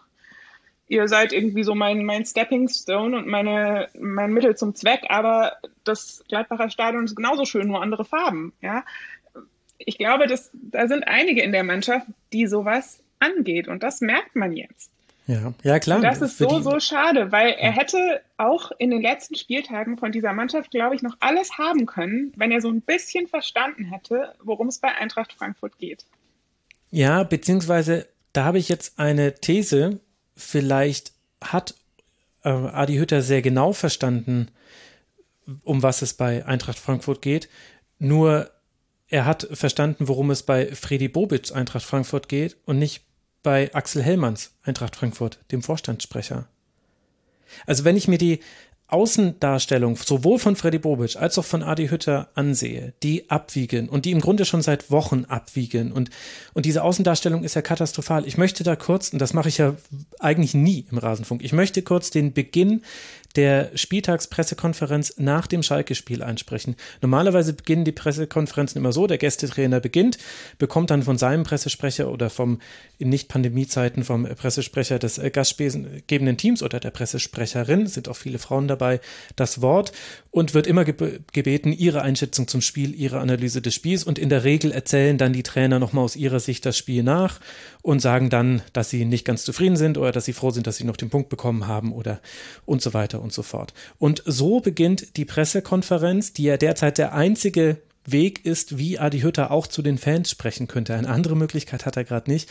ihr 0.88 1.08
seid 1.08 1.34
irgendwie 1.34 1.64
so 1.64 1.74
mein, 1.74 2.06
mein 2.06 2.24
Stepping 2.24 2.70
Stone 2.70 3.18
und 3.18 3.26
meine, 3.26 3.88
mein 4.00 4.32
Mittel 4.32 4.56
zum 4.56 4.76
Zweck, 4.76 5.06
aber 5.10 5.54
das 5.84 6.24
Gladbacher 6.30 6.70
Stadion 6.70 7.06
ist 7.06 7.16
genauso 7.16 7.46
schön, 7.46 7.68
nur 7.68 7.82
andere 7.82 8.06
Farben. 8.06 8.54
Ja. 8.62 8.86
Ich 9.80 9.98
glaube, 9.98 10.28
dass, 10.28 10.52
da 10.54 10.88
sind 10.88 11.08
einige 11.08 11.42
in 11.42 11.52
der 11.52 11.64
Mannschaft, 11.64 12.06
die 12.32 12.46
sowas 12.46 13.02
angeht. 13.18 13.68
Und 13.68 13.82
das 13.82 14.02
merkt 14.02 14.36
man 14.36 14.56
jetzt. 14.56 14.93
Ja, 15.26 15.54
ja 15.64 15.80
klar. 15.80 15.98
Und 15.98 16.04
das 16.04 16.22
ist 16.22 16.38
so, 16.38 16.60
so 16.60 16.80
schade, 16.80 17.32
weil 17.32 17.52
er 17.52 17.72
hätte 17.72 18.22
auch 18.38 18.72
in 18.78 18.92
den 18.92 19.02
letzten 19.02 19.36
Spieltagen 19.36 19.98
von 19.98 20.12
dieser 20.12 20.34
Mannschaft, 20.34 20.72
glaube 20.72 20.96
ich, 20.96 21.02
noch 21.02 21.16
alles 21.20 21.58
haben 21.58 21.86
können, 21.86 22.34
wenn 22.36 22.52
er 22.52 22.62
so 22.62 22.70
ein 22.70 22.82
bisschen 22.82 23.28
verstanden 23.28 23.86
hätte, 23.86 24.36
worum 24.44 24.68
es 24.68 24.80
bei 24.80 24.90
Eintracht 24.90 25.34
Frankfurt 25.34 25.78
geht. 25.80 26.06
Ja, 26.92 27.24
beziehungsweise 27.24 28.08
da 28.34 28.44
habe 28.44 28.58
ich 28.58 28.68
jetzt 28.68 29.00
eine 29.00 29.36
These, 29.36 30.00
vielleicht 30.36 31.14
hat 31.42 31.76
äh, 32.44 32.50
Adi 32.50 32.98
Hütter 32.98 33.22
sehr 33.22 33.42
genau 33.42 33.72
verstanden, 33.72 34.50
um 35.64 35.84
was 35.84 36.02
es 36.02 36.14
bei 36.14 36.46
Eintracht 36.46 36.80
Frankfurt 36.80 37.22
geht. 37.22 37.50
Nur 38.00 38.50
er 39.08 39.26
hat 39.26 39.48
verstanden, 39.52 40.08
worum 40.08 40.32
es 40.32 40.44
bei 40.44 40.74
Freddy 40.74 41.08
Bobic 41.08 41.56
Eintracht 41.56 41.86
Frankfurt 41.86 42.28
geht 42.28 42.58
und 42.66 42.80
nicht 42.80 43.04
bei 43.44 43.74
Axel 43.76 44.02
Hellmanns 44.02 44.52
Eintracht 44.64 44.96
Frankfurt, 44.96 45.40
dem 45.52 45.62
Vorstandssprecher. 45.62 46.48
Also 47.68 47.84
wenn 47.84 47.98
ich 47.98 48.08
mir 48.08 48.18
die 48.18 48.40
Außendarstellung 48.88 49.96
sowohl 49.96 50.38
von 50.38 50.56
Freddy 50.56 50.78
Bobic 50.78 51.16
als 51.16 51.40
auch 51.40 51.46
von 51.46 51.64
Adi 51.64 51.88
Hütter 51.88 52.30
ansehe, 52.36 52.94
die 53.02 53.28
abwiegen 53.30 53.90
und 53.90 54.06
die 54.06 54.12
im 54.12 54.22
Grunde 54.22 54.46
schon 54.46 54.62
seit 54.62 54.92
Wochen 54.92 55.26
abwiegen 55.26 55.92
und, 55.92 56.12
und 56.54 56.66
diese 56.66 56.84
Außendarstellung 56.84 57.44
ist 57.44 57.56
ja 57.56 57.64
katastrophal. 57.64 58.28
Ich 58.28 58.38
möchte 58.38 58.64
da 58.64 58.76
kurz, 58.76 59.10
und 59.10 59.18
das 59.20 59.34
mache 59.34 59.50
ich 59.50 59.58
ja 59.58 59.76
eigentlich 60.20 60.54
nie 60.54 60.86
im 60.92 61.00
Rasenfunk, 61.00 61.44
ich 61.44 61.54
möchte 61.54 61.82
kurz 61.82 62.12
den 62.12 62.34
Beginn 62.34 62.84
der 63.36 63.72
Spieltagspressekonferenz 63.76 65.16
nach 65.18 65.48
dem 65.48 65.64
Schalke-Spiel 65.64 66.22
einsprechen. 66.22 66.76
Normalerweise 67.02 67.54
beginnen 67.54 67.86
die 67.86 67.92
Pressekonferenzen 67.92 68.80
immer 68.80 68.92
so, 68.92 69.08
der 69.08 69.18
Gästetrainer 69.18 69.80
beginnt, 69.80 70.18
bekommt 70.58 70.92
dann 70.92 71.04
von 71.04 71.18
seinem 71.18 71.44
Pressesprecher 71.44 72.12
oder 72.12 72.30
vom 72.30 72.60
in 73.00 73.10
Nicht-Pandemie-Zeiten 73.10 74.04
vom 74.04 74.24
Pressesprecher 74.24 75.00
des 75.00 75.18
äh, 75.18 75.30
gastgebenden 75.30 76.38
Teams 76.38 76.64
oder 76.64 76.80
der 76.80 76.92
Pressesprecherin, 76.92 77.88
sind 77.88 78.08
auch 78.08 78.16
viele 78.16 78.40
Frauen 78.40 78.68
dabei, 78.68 79.02
das 79.36 79.62
Wort 79.62 79.92
und 80.32 80.54
wird 80.54 80.68
immer 80.68 80.86
gebeten, 80.86 81.74
ihre 81.74 82.02
Einschätzung 82.02 82.48
zum 82.48 82.62
Spiel, 82.62 82.94
ihre 82.96 83.20
Analyse 83.20 83.62
des 83.62 83.74
Spiels 83.74 84.04
und 84.04 84.20
in 84.20 84.30
der 84.30 84.44
Regel 84.44 84.72
erzählen 84.72 85.18
dann 85.18 85.34
die 85.34 85.44
Trainer 85.44 85.80
nochmal 85.80 86.06
aus 86.06 86.16
ihrer 86.16 86.40
Sicht 86.40 86.66
das 86.66 86.78
Spiel 86.78 87.04
nach 87.04 87.40
und 87.82 88.00
sagen 88.00 88.30
dann, 88.30 88.62
dass 88.74 88.90
sie 88.90 89.06
nicht 89.06 89.26
ganz 89.26 89.44
zufrieden 89.44 89.76
sind 89.76 89.98
oder 89.98 90.12
dass 90.12 90.26
sie 90.26 90.34
froh 90.34 90.52
sind, 90.52 90.68
dass 90.68 90.78
sie 90.78 90.86
noch 90.86 90.98
den 90.98 91.10
Punkt 91.10 91.30
bekommen 91.30 91.68
haben 91.68 91.92
oder 91.92 92.22
und 92.66 92.82
so 92.82 92.94
weiter 92.94 93.23
und 93.24 93.34
so 93.34 93.42
fort. 93.42 93.74
Und 93.98 94.22
so 94.26 94.60
beginnt 94.60 95.18
die 95.18 95.26
Pressekonferenz, 95.26 96.34
die 96.34 96.44
ja 96.44 96.58
derzeit 96.58 96.98
der 96.98 97.14
einzige 97.14 97.82
Weg 98.06 98.46
ist, 98.46 98.78
wie 98.78 99.00
Adi 99.00 99.22
Hütter 99.22 99.52
auch 99.52 99.66
zu 99.66 99.82
den 99.82 99.98
Fans 99.98 100.30
sprechen 100.30 100.68
könnte. 100.68 100.94
Eine 100.94 101.10
andere 101.10 101.36
Möglichkeit 101.36 101.86
hat 101.86 101.98
er 101.98 102.04
gerade 102.04 102.30
nicht. 102.30 102.50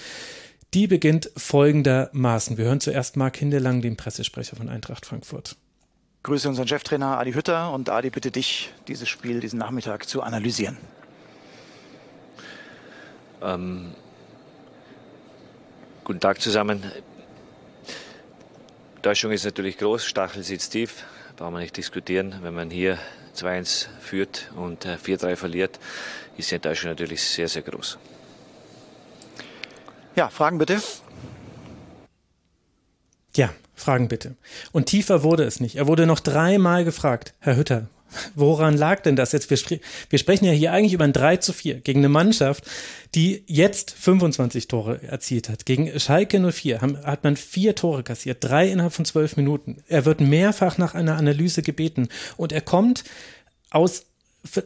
Die 0.75 0.87
beginnt 0.87 1.31
folgendermaßen. 1.37 2.57
Wir 2.57 2.65
hören 2.65 2.81
zuerst 2.81 3.17
Marc 3.17 3.37
Hindelang, 3.37 3.83
den 3.83 3.97
Pressesprecher 3.97 4.57
von 4.57 4.71
Eintracht 4.71 5.05
Frankfurt. 5.05 5.57
Grüße 6.23 6.49
unseren 6.49 6.69
Cheftrainer 6.69 7.19
Adi 7.19 7.33
Hütter 7.33 7.73
und 7.73 7.91
Adi 7.91 8.09
bitte 8.09 8.31
dich, 8.31 8.73
dieses 8.89 9.09
Spiel 9.09 9.41
diesen 9.41 9.59
Nachmittag 9.59 10.09
zu 10.09 10.23
analysieren. 10.23 10.79
Ähm, 13.43 13.93
guten 16.05 16.21
Tag 16.21 16.41
zusammen. 16.41 16.85
Täuschung 19.03 19.33
ist 19.33 19.45
natürlich 19.45 19.79
groß, 19.79 20.07
Stachel 20.07 20.45
sitzt 20.45 20.71
tief, 20.71 21.03
brauchen 21.37 21.55
wir 21.55 21.61
nicht 21.61 21.77
diskutieren. 21.77 22.37
Wenn 22.43 22.55
man 22.55 22.71
hier 22.71 22.99
2-1 23.35 23.89
führt 24.01 24.53
und 24.55 24.87
4-3 24.87 25.31
äh, 25.31 25.37
verliert, 25.37 25.81
ist 26.37 26.53
die 26.53 26.55
Enttäuschung 26.55 26.91
natürlich 26.91 27.21
sehr, 27.21 27.49
sehr 27.49 27.63
groß. 27.63 27.99
Ja, 30.15 30.29
Fragen 30.29 30.59
bitte. 30.59 30.81
Ja, 33.35 33.53
Fragen 33.75 34.07
bitte. 34.07 34.37
Und 34.71 34.87
tiefer 34.87 35.25
wurde 35.25 35.43
es 35.43 35.59
nicht. 35.59 35.75
Er 35.75 35.89
wurde 35.89 36.07
noch 36.07 36.21
dreimal 36.21 36.85
gefragt, 36.85 37.35
Herr 37.41 37.57
Hütter, 37.57 37.89
Woran 38.35 38.77
lag 38.77 39.01
denn 39.01 39.17
das 39.17 39.33
jetzt? 39.33 39.51
Wir, 39.51 39.57
spre 39.57 39.81
wir, 40.11 40.19
sprechen 40.19 40.45
ja 40.45 40.53
hier 40.53 40.73
eigentlich 40.73 40.93
über 40.93 41.05
ein 41.05 41.13
3 41.13 41.39
zu 41.39 41.53
4 41.53 41.81
gegen 41.81 42.01
eine 42.01 42.09
Mannschaft, 42.09 42.65
die 43.15 43.45
jetzt 43.47 43.91
25 43.93 44.69
Tore 44.69 45.03
erzielt 45.03 45.49
hat. 45.49 45.67
Gegen 45.67 45.99
Schalke 45.99 46.41
04 46.41 46.81
haben, 46.81 46.99
hat 47.05 47.25
man 47.25 47.37
vier 47.37 47.75
Tore 47.75 48.03
kassiert, 48.03 48.39
drei 48.41 48.69
innerhalb 48.69 48.93
von 48.93 49.05
zwölf 49.05 49.37
Minuten. 49.37 49.83
Er 49.89 50.05
wird 50.05 50.21
mehrfach 50.21 50.79
nach 50.79 50.95
einer 50.95 51.17
Analyse 51.17 51.63
gebeten 51.63 52.09
und 52.37 52.53
er 52.53 52.63
kommt 52.63 53.05
aus 53.71 54.07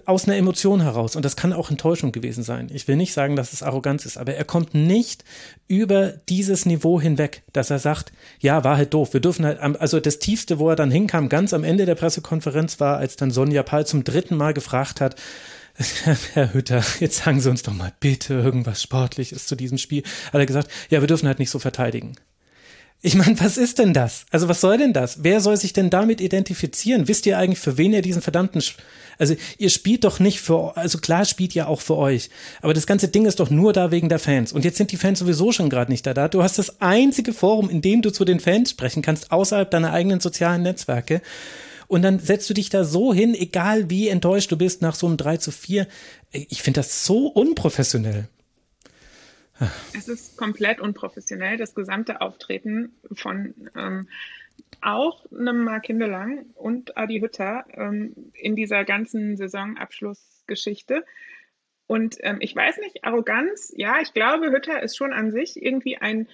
aus 0.07 0.25
einer 0.25 0.37
Emotion 0.37 0.81
heraus. 0.81 1.17
Und 1.17 1.25
das 1.25 1.37
kann 1.37 1.53
auch 1.53 1.71
Enttäuschung 1.71 2.13
gewesen 2.13 2.43
sein. 2.43 2.69
Ich 2.73 2.89
will 2.89 2.97
nicht 2.97 3.13
sagen, 3.13 3.37
dass 3.37 3.53
es 3.53 3.63
Arroganz 3.63 4.07
ist, 4.07 4.17
aber 4.17 4.35
er 4.35 4.45
kommt 4.45 4.75
nicht 4.75 5.25
über 5.69 6.09
dieses 6.29 6.65
Niveau 6.65 7.01
hinweg, 7.01 7.43
dass 7.53 7.71
er 7.71 7.79
sagt, 7.79 8.13
ja, 8.41 8.65
war 8.65 8.77
halt 8.77 8.95
doof. 8.95 9.13
Wir 9.13 9.21
dürfen 9.21 9.45
halt, 9.45 9.61
also 9.61 10.01
das 10.01 10.19
Tiefste, 10.19 10.59
wo 10.59 10.71
er 10.71 10.77
dann 10.77 10.91
hinkam, 10.91 11.29
ganz 11.29 11.53
am 11.53 11.65
Ende 11.65 11.85
der 11.85 11.95
Pressekonferenz 11.95 12.81
war, 12.81 12.97
als 12.97 13.17
dann 13.17 13.31
Sonja 13.31 13.63
Pall 13.63 13.87
zum 13.87 14.03
dritten 14.03 14.37
Mal 14.37 14.55
gefragt 14.55 15.01
hat, 15.01 15.17
Herr 16.33 16.55
Hütter, 16.55 16.83
jetzt 17.01 17.25
sagen 17.25 17.41
Sie 17.41 17.51
uns 17.51 17.63
doch 17.63 17.75
mal 17.75 17.93
bitte 18.01 18.33
irgendwas 18.33 18.83
Sportliches 18.83 19.47
zu 19.47 19.57
diesem 19.57 19.77
Spiel. 19.77 20.05
Hat 20.33 20.41
er 20.41 20.47
gesagt, 20.47 20.71
ja, 20.89 21.03
wir 21.03 21.07
dürfen 21.07 21.29
halt 21.29 21.39
nicht 21.39 21.51
so 21.51 21.59
verteidigen. 21.59 22.17
Ich 23.07 23.15
meine, 23.15 23.39
was 23.39 23.57
ist 23.57 23.79
denn 23.79 23.95
das? 23.95 24.27
Also 24.33 24.49
was 24.49 24.61
soll 24.61 24.79
denn 24.79 24.93
das? 24.93 25.23
Wer 25.23 25.41
soll 25.41 25.57
sich 25.57 25.73
denn 25.73 25.91
damit 25.91 26.21
identifizieren? 26.21 27.07
Wisst 27.07 27.25
ihr 27.27 27.39
eigentlich, 27.39 27.61
für 27.61 27.79
wen 27.79 27.93
ihr 27.93 28.03
diesen 28.03 28.21
verdammten 28.21 28.61
also 29.17 29.37
ihr 29.59 29.71
spielt 29.71 30.03
doch 30.03 30.19
nicht 30.19 30.41
für, 30.41 30.77
also 30.77 30.99
klar 30.99 31.25
spielt 31.25 31.55
ihr 31.55 31.69
auch 31.69 31.81
für 31.81 31.97
euch, 31.97 32.31
aber 32.63 32.75
das 32.75 32.85
ganze 32.85 33.07
Ding 33.07 33.25
ist 33.25 33.39
doch 33.39 33.49
nur 33.49 33.73
da 33.73 33.93
wegen 33.93 34.09
der 34.09 34.19
Fans. 34.19 34.53
Und 34.53 34.65
jetzt 34.65 34.77
sind 34.77 34.91
die 34.91 34.97
Fans 34.97 35.21
sowieso 35.21 35.53
schon 35.53 35.71
gerade 35.71 35.93
nicht 35.93 36.05
da. 36.05 36.15
da. 36.15 36.27
Du 36.27 36.43
hast 36.43 36.59
das 36.59 36.83
einzige 36.83 37.33
Forum, 37.33 37.71
in 37.71 37.81
dem 37.81 38.03
du 38.03 38.11
zu 38.11 38.25
den 38.25 38.41
Fans 38.41 38.71
sprechen 38.71 39.03
kannst, 39.03 39.31
außerhalb 39.31 39.71
deiner 39.71 39.93
eigenen 39.93 40.19
sozialen 40.19 40.63
Netzwerke. 40.63 41.23
Und 41.87 42.03
dann 42.03 42.19
setzt 42.19 42.51
du 42.51 42.55
dich 42.55 42.71
da 42.71 42.83
so 42.83 43.15
hin, 43.15 43.37
egal 43.37 43.89
wie 43.89 44.09
enttäuscht 44.09 44.51
du 44.51 44.57
bist 44.57 44.83
nach 44.83 44.97
so 44.97 45.07
einem 45.07 45.17
3 45.17 45.37
zu 45.37 45.53
4. 45.53 45.87
Ich 46.33 46.61
finde 46.61 46.81
das 46.81 47.07
so 47.07 47.29
unprofessionell. 47.29 48.27
Es 49.95 50.09
ist 50.09 50.37
komplett 50.37 50.81
unprofessionell, 50.81 51.57
das 51.57 51.75
gesamte 51.75 52.21
Auftreten 52.21 52.95
von 53.13 53.55
ähm, 53.77 54.09
auch 54.81 55.31
einem 55.33 55.65
Mark 55.65 55.87
Hindelang 55.87 56.47
und 56.55 56.97
Adi 56.97 57.21
Hütter 57.21 57.65
ähm, 57.73 58.33
in 58.35 58.57
dieser 58.57 58.85
ganzen 58.85 59.37
Saisonabschlussgeschichte. 59.37 61.05
Und 61.87 62.17
ähm, 62.21 62.39
ich 62.41 62.55
weiß 62.55 62.79
nicht, 62.79 63.05
Arroganz, 63.05 63.73
ja, 63.77 64.01
ich 64.01 64.13
glaube, 64.13 64.51
Hütter 64.51 64.83
ist 64.83 64.97
schon 64.97 65.13
an 65.13 65.31
sich 65.31 65.61
irgendwie 65.63 65.97
ein, 65.97 66.29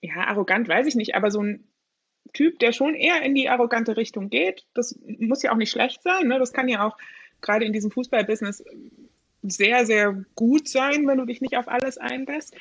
ja, 0.00 0.26
arrogant 0.26 0.68
weiß 0.68 0.86
ich 0.86 0.94
nicht, 0.94 1.14
aber 1.14 1.30
so 1.30 1.42
ein 1.42 1.68
Typ, 2.32 2.58
der 2.58 2.72
schon 2.72 2.94
eher 2.94 3.22
in 3.22 3.34
die 3.34 3.48
arrogante 3.48 3.96
Richtung 3.96 4.28
geht. 4.28 4.66
Das 4.74 4.98
muss 5.06 5.42
ja 5.42 5.52
auch 5.52 5.56
nicht 5.56 5.70
schlecht 5.70 6.02
sein. 6.02 6.28
Ne? 6.28 6.38
Das 6.38 6.52
kann 6.52 6.68
ja 6.68 6.86
auch 6.86 6.98
gerade 7.40 7.64
in 7.64 7.72
diesem 7.72 7.90
Fußballbusiness 7.90 8.64
sehr, 9.50 9.86
sehr 9.86 10.24
gut 10.34 10.68
sein, 10.68 11.06
wenn 11.06 11.18
du 11.18 11.24
dich 11.24 11.40
nicht 11.40 11.56
auf 11.56 11.68
alles 11.68 11.98
einlässt. 11.98 12.54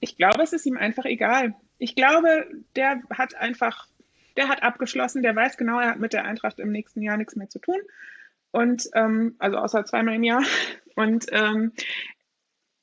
Ich 0.00 0.16
glaube, 0.16 0.42
es 0.42 0.52
ist 0.52 0.66
ihm 0.66 0.76
einfach 0.76 1.04
egal 1.04 1.54
ich 1.82 1.96
glaube, 1.96 2.46
der 2.76 3.02
hat 3.10 3.34
einfach, 3.34 3.88
der 4.36 4.48
hat 4.48 4.62
abgeschlossen, 4.62 5.22
der 5.22 5.34
weiß 5.34 5.56
genau, 5.56 5.80
er 5.80 5.90
hat 5.90 5.98
mit 5.98 6.12
der 6.12 6.24
Eintracht 6.24 6.60
im 6.60 6.70
nächsten 6.70 7.02
Jahr 7.02 7.16
nichts 7.16 7.34
mehr 7.34 7.48
zu 7.48 7.58
tun. 7.58 7.78
Und 8.52 8.88
ähm, 8.94 9.34
also 9.40 9.56
außer 9.58 9.84
zweimal 9.84 10.14
im 10.14 10.22
Jahr. 10.22 10.44
Und 10.94 11.26
ähm, 11.32 11.72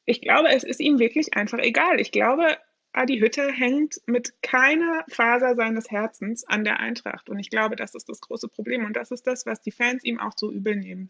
ich 0.04 0.22
glaube, 0.22 0.50
es 0.50 0.66
ist 0.66 0.82
ihm 0.82 1.00
wirklich 1.00 1.36
einfach 1.36 1.60
egal. 1.60 2.02
Ich 2.02 2.12
glaube, 2.12 2.58
Adi 2.92 3.20
Hütte 3.20 3.50
hängt 3.50 4.02
mit 4.06 4.34
keiner 4.42 5.06
Faser 5.08 5.56
seines 5.56 5.90
Herzens 5.90 6.44
an 6.46 6.66
der 6.66 6.82
Eintracht. 6.82 7.30
Und 7.30 7.40
ich 7.40 7.50
glaube, 7.50 7.78
das 7.78 7.96
ist 7.96 8.10
das 8.10 8.20
große 8.20 8.50
Problem. 8.50 8.84
Und 8.84 8.98
das 8.98 9.12
ist 9.12 9.28
das, 9.28 9.46
was 9.46 9.62
die 9.62 9.72
Fans 9.72 10.04
ihm 10.04 10.20
auch 10.20 10.34
so 10.36 10.52
übel 10.52 10.76
nehmen. 10.76 11.10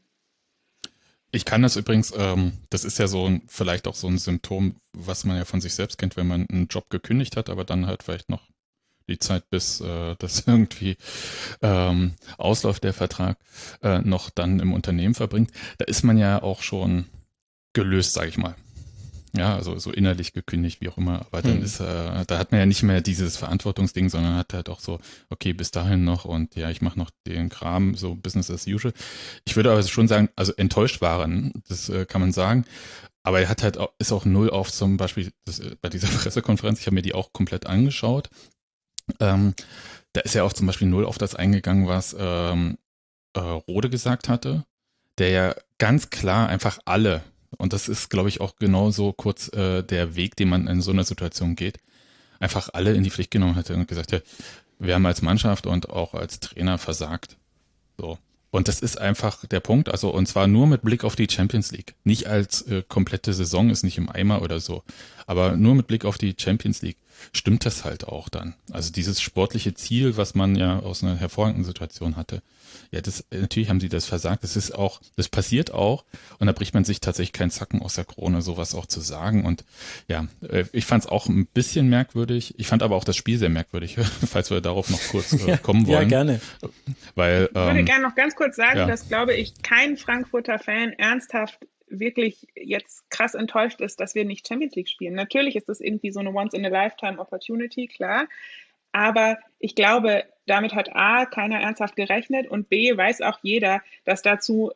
Ich 1.32 1.46
kann 1.46 1.62
das 1.62 1.76
übrigens, 1.76 2.12
ähm, 2.16 2.54
das 2.70 2.84
ist 2.84 2.98
ja 2.98 3.08
so 3.08 3.26
ein, 3.28 3.44
vielleicht 3.48 3.88
auch 3.88 3.96
so 3.96 4.08
ein 4.08 4.18
Symptom, 4.18 4.76
was 4.94 5.26
man 5.26 5.38
ja 5.38 5.46
von 5.46 5.62
sich 5.62 5.76
selbst 5.76 5.98
kennt, 5.98 6.18
wenn 6.18 6.28
man 6.28 6.48
einen 6.50 6.68
Job 6.68 6.90
gekündigt 6.90 7.38
hat, 7.38 7.50
aber 7.50 7.66
dann 7.66 7.86
halt 7.86 8.04
vielleicht 8.04 8.30
noch 8.30 8.42
die 9.08 9.20
Zeit, 9.20 9.50
bis 9.50 9.82
äh, 9.82 10.16
das 10.18 10.42
irgendwie 10.48 10.98
ähm, 11.62 12.14
ausläuft, 12.38 12.84
der 12.84 12.94
Vertrag, 12.94 13.38
äh, 13.82 14.00
noch 14.00 14.30
dann 14.30 14.60
im 14.60 14.74
Unternehmen 14.74 15.16
verbringt. 15.16 15.52
Da 15.78 15.86
ist 15.86 16.04
man 16.04 16.18
ja 16.18 16.42
auch 16.42 16.62
schon 16.62 17.06
gelöst, 17.74 18.14
sage 18.14 18.30
ich 18.30 18.38
mal. 18.38 18.56
Ja, 19.36 19.56
also 19.56 19.78
so 19.78 19.92
innerlich 19.92 20.34
gekündigt, 20.34 20.82
wie 20.82 20.90
auch 20.90 20.98
immer. 20.98 21.26
Aber 21.28 21.42
dann 21.42 21.58
hm. 21.58 21.64
ist, 21.64 21.80
äh, 21.80 22.26
da 22.26 22.38
hat 22.38 22.52
man 22.52 22.60
ja 22.60 22.66
nicht 22.66 22.82
mehr 22.84 23.02
dieses 23.02 23.38
Verantwortungsding, 23.38 24.10
sondern 24.10 24.36
hat 24.36 24.54
halt 24.54 24.70
auch 24.70 24.80
so, 24.80 25.00
okay, 25.30 25.54
bis 25.54 25.72
dahin 25.72 26.04
noch 26.04 26.26
und 26.26 26.56
ja, 26.56 26.70
ich 26.70 26.82
mache 26.82 26.98
noch 26.98 27.12
den 27.28 27.50
Kram, 27.50 27.96
so 27.96 28.16
Business 28.16 28.50
as 28.50 28.66
usual. 28.66 28.94
Ich 29.46 29.56
würde 29.56 29.72
aber 29.72 29.84
schon 29.84 30.08
sagen, 30.08 30.30
also 30.36 30.54
enttäuscht 30.54 31.02
waren, 31.02 31.54
das 31.68 31.90
äh, 31.90 32.06
kann 32.06 32.22
man 32.22 32.32
sagen. 32.32 32.66
Aber 33.24 33.42
er 33.42 33.50
hat 33.50 33.62
halt 33.62 33.78
auch, 33.78 33.92
ist 34.00 34.12
auch 34.12 34.26
null 34.26 34.50
auf 34.50 34.72
zum 34.72 34.98
Beispiel 34.98 35.32
das, 35.46 35.60
äh, 35.60 35.76
bei 35.82 35.90
dieser 35.90 36.08
Pressekonferenz, 36.18 36.80
ich 36.80 36.88
habe 36.88 36.96
mir 36.96 37.04
die 37.04 37.14
auch 37.14 37.32
komplett 37.32 37.68
angeschaut. 37.68 38.30
Ähm, 39.20 39.54
da 40.14 40.22
ist 40.22 40.34
ja 40.34 40.44
auch 40.44 40.54
zum 40.54 40.66
Beispiel 40.66 40.88
null 40.88 41.06
auf 41.06 41.18
das 41.20 41.36
eingegangen, 41.36 41.88
was 41.88 42.16
ähm, 42.18 42.78
äh, 43.34 43.40
Rode 43.40 43.90
gesagt 43.90 44.30
hatte, 44.30 44.66
der 45.20 45.30
ja 45.30 45.56
ganz 45.78 46.10
klar 46.10 46.50
einfach 46.50 46.80
alle 46.86 47.24
und 47.58 47.74
das 47.74 47.88
ist, 47.88 48.10
glaube 48.10 48.30
ich, 48.30 48.42
auch 48.42 48.56
genauso 48.58 49.14
kurz 49.14 49.52
äh, 49.54 49.84
der 49.84 50.16
Weg, 50.16 50.36
den 50.36 50.50
man 50.50 50.68
in 50.68 50.82
so 50.82 50.92
einer 50.92 51.04
Situation 51.04 51.56
geht. 51.56 51.80
Einfach 52.40 52.70
alle 52.74 52.94
in 52.94 53.04
die 53.04 53.10
Pflicht 53.10 53.32
genommen 53.32 53.56
hätte 53.56 53.76
und 53.76 53.88
gesagt, 53.88 54.12
ja, 54.12 54.20
wir 54.78 54.96
haben 54.96 55.06
als 55.06 55.22
Mannschaft 55.22 55.66
und 55.66 55.90
auch 55.90 56.14
als 56.14 56.40
Trainer 56.40 56.78
versagt. 56.78 57.38
So. 57.98 58.18
Und 58.52 58.68
das 58.68 58.80
ist 58.80 59.00
einfach 59.00 59.46
der 59.46 59.60
Punkt. 59.60 59.90
Also, 59.90 60.10
und 60.10 60.28
zwar 60.28 60.48
nur 60.48 60.66
mit 60.68 60.82
Blick 60.82 61.04
auf 61.04 61.16
die 61.16 61.28
Champions 61.30 61.72
League. 61.72 61.96
Nicht 62.04 62.28
als 62.28 62.64
äh, 62.64 62.84
komplette 62.88 63.34
Saison 63.34 63.70
ist 63.70 63.84
nicht 63.84 63.98
im 63.98 64.10
Eimer 64.10 64.42
oder 64.42 64.60
so. 64.60 64.84
Aber 65.28 65.56
nur 65.56 65.76
mit 65.76 65.88
Blick 65.88 66.06
auf 66.06 66.18
die 66.18 66.36
Champions 66.38 66.82
League 66.82 66.98
stimmt 67.34 67.66
das 67.66 67.86
halt 67.86 68.08
auch 68.08 68.30
dann. 68.30 68.56
Also 68.72 68.92
dieses 68.92 69.22
sportliche 69.22 69.74
Ziel, 69.74 70.18
was 70.18 70.36
man 70.36 70.56
ja 70.56 70.80
aus 70.80 71.04
einer 71.04 71.16
hervorragenden 71.16 71.66
Situation 71.66 72.16
hatte. 72.16 72.42
Ja, 72.92 73.02
das, 73.02 73.26
natürlich 73.32 73.70
haben 73.70 73.80
sie 73.80 73.90
das 73.90 74.06
versagt. 74.06 74.44
Das 74.44 74.56
ist 74.56 74.74
auch, 74.74 75.02
das 75.16 75.30
passiert 75.30 75.72
auch. 75.74 76.06
Und 76.40 76.48
da 76.48 76.54
bricht 76.54 76.74
man 76.74 76.84
sich 76.84 77.02
tatsächlich 77.02 77.34
keinen 77.34 77.52
Zacken 77.52 77.82
aus 77.82 77.96
der 77.96 78.06
Krone, 78.06 78.42
sowas 78.42 78.74
auch 78.74 78.86
zu 78.86 79.02
sagen. 79.02 79.46
Und 79.46 79.64
ja, 80.08 80.28
äh, 80.48 80.66
ich 80.72 80.86
fand 80.86 81.04
es 81.04 81.10
auch 81.10 81.28
ein 81.28 81.46
bisschen 81.48 81.90
merkwürdig. 81.90 82.56
Ich 82.58 82.68
fand 82.68 82.84
aber 82.84 82.96
auch 82.96 83.04
das 83.04 83.16
Spiel 83.16 83.38
sehr 83.38 83.50
merkwürdig, 83.50 83.98
falls 84.28 84.50
wir 84.50 84.62
darauf 84.62 84.90
noch 84.90 85.02
kurz 85.10 85.34
äh, 85.34 85.58
kommen 85.58 85.88
wollen. 85.88 86.02
Ja, 86.02 86.24
gerne. 86.24 86.42
Weil, 87.16 87.50
ähm, 87.54 87.62
ich 87.62 87.74
würde 87.74 87.84
gerne 87.84 88.04
noch 88.04 88.16
ganz 88.16 88.36
kurz 88.36 88.56
sagen, 88.56 88.78
ja. 88.78 88.88
dass, 88.88 89.08
glaube 89.08 89.34
ich, 89.36 89.62
kein 89.62 89.98
Frankfurter 89.98 90.60
Fan 90.60 90.94
ernsthaft 90.94 91.60
wirklich 91.90 92.48
jetzt 92.56 93.10
krass 93.10 93.34
enttäuscht 93.34 93.82
ist, 93.82 94.00
dass 94.00 94.16
wir 94.16 94.26
nicht 94.26 94.48
Champions 94.48 94.76
League 94.76 94.90
spielen. 94.90 95.14
Natürlich 95.14 95.56
ist 95.56 95.70
das 95.70 95.82
irgendwie 95.82 96.12
so 96.12 96.20
eine 96.20 96.34
Once-in-a-Lifetime-Opportunity, 96.34 97.88
klar. 97.88 98.28
Aber 98.92 99.38
ich 99.60 99.76
glaube, 99.76 100.24
damit 100.46 100.74
hat 100.74 100.96
A, 100.96 101.26
keiner 101.26 101.60
ernsthaft 101.60 101.96
gerechnet 101.96 102.48
und 102.48 102.70
B, 102.70 102.96
weiß 102.96 103.22
auch 103.22 103.40
jeder, 103.42 103.82
dass 104.06 104.22
dazu 104.22 104.72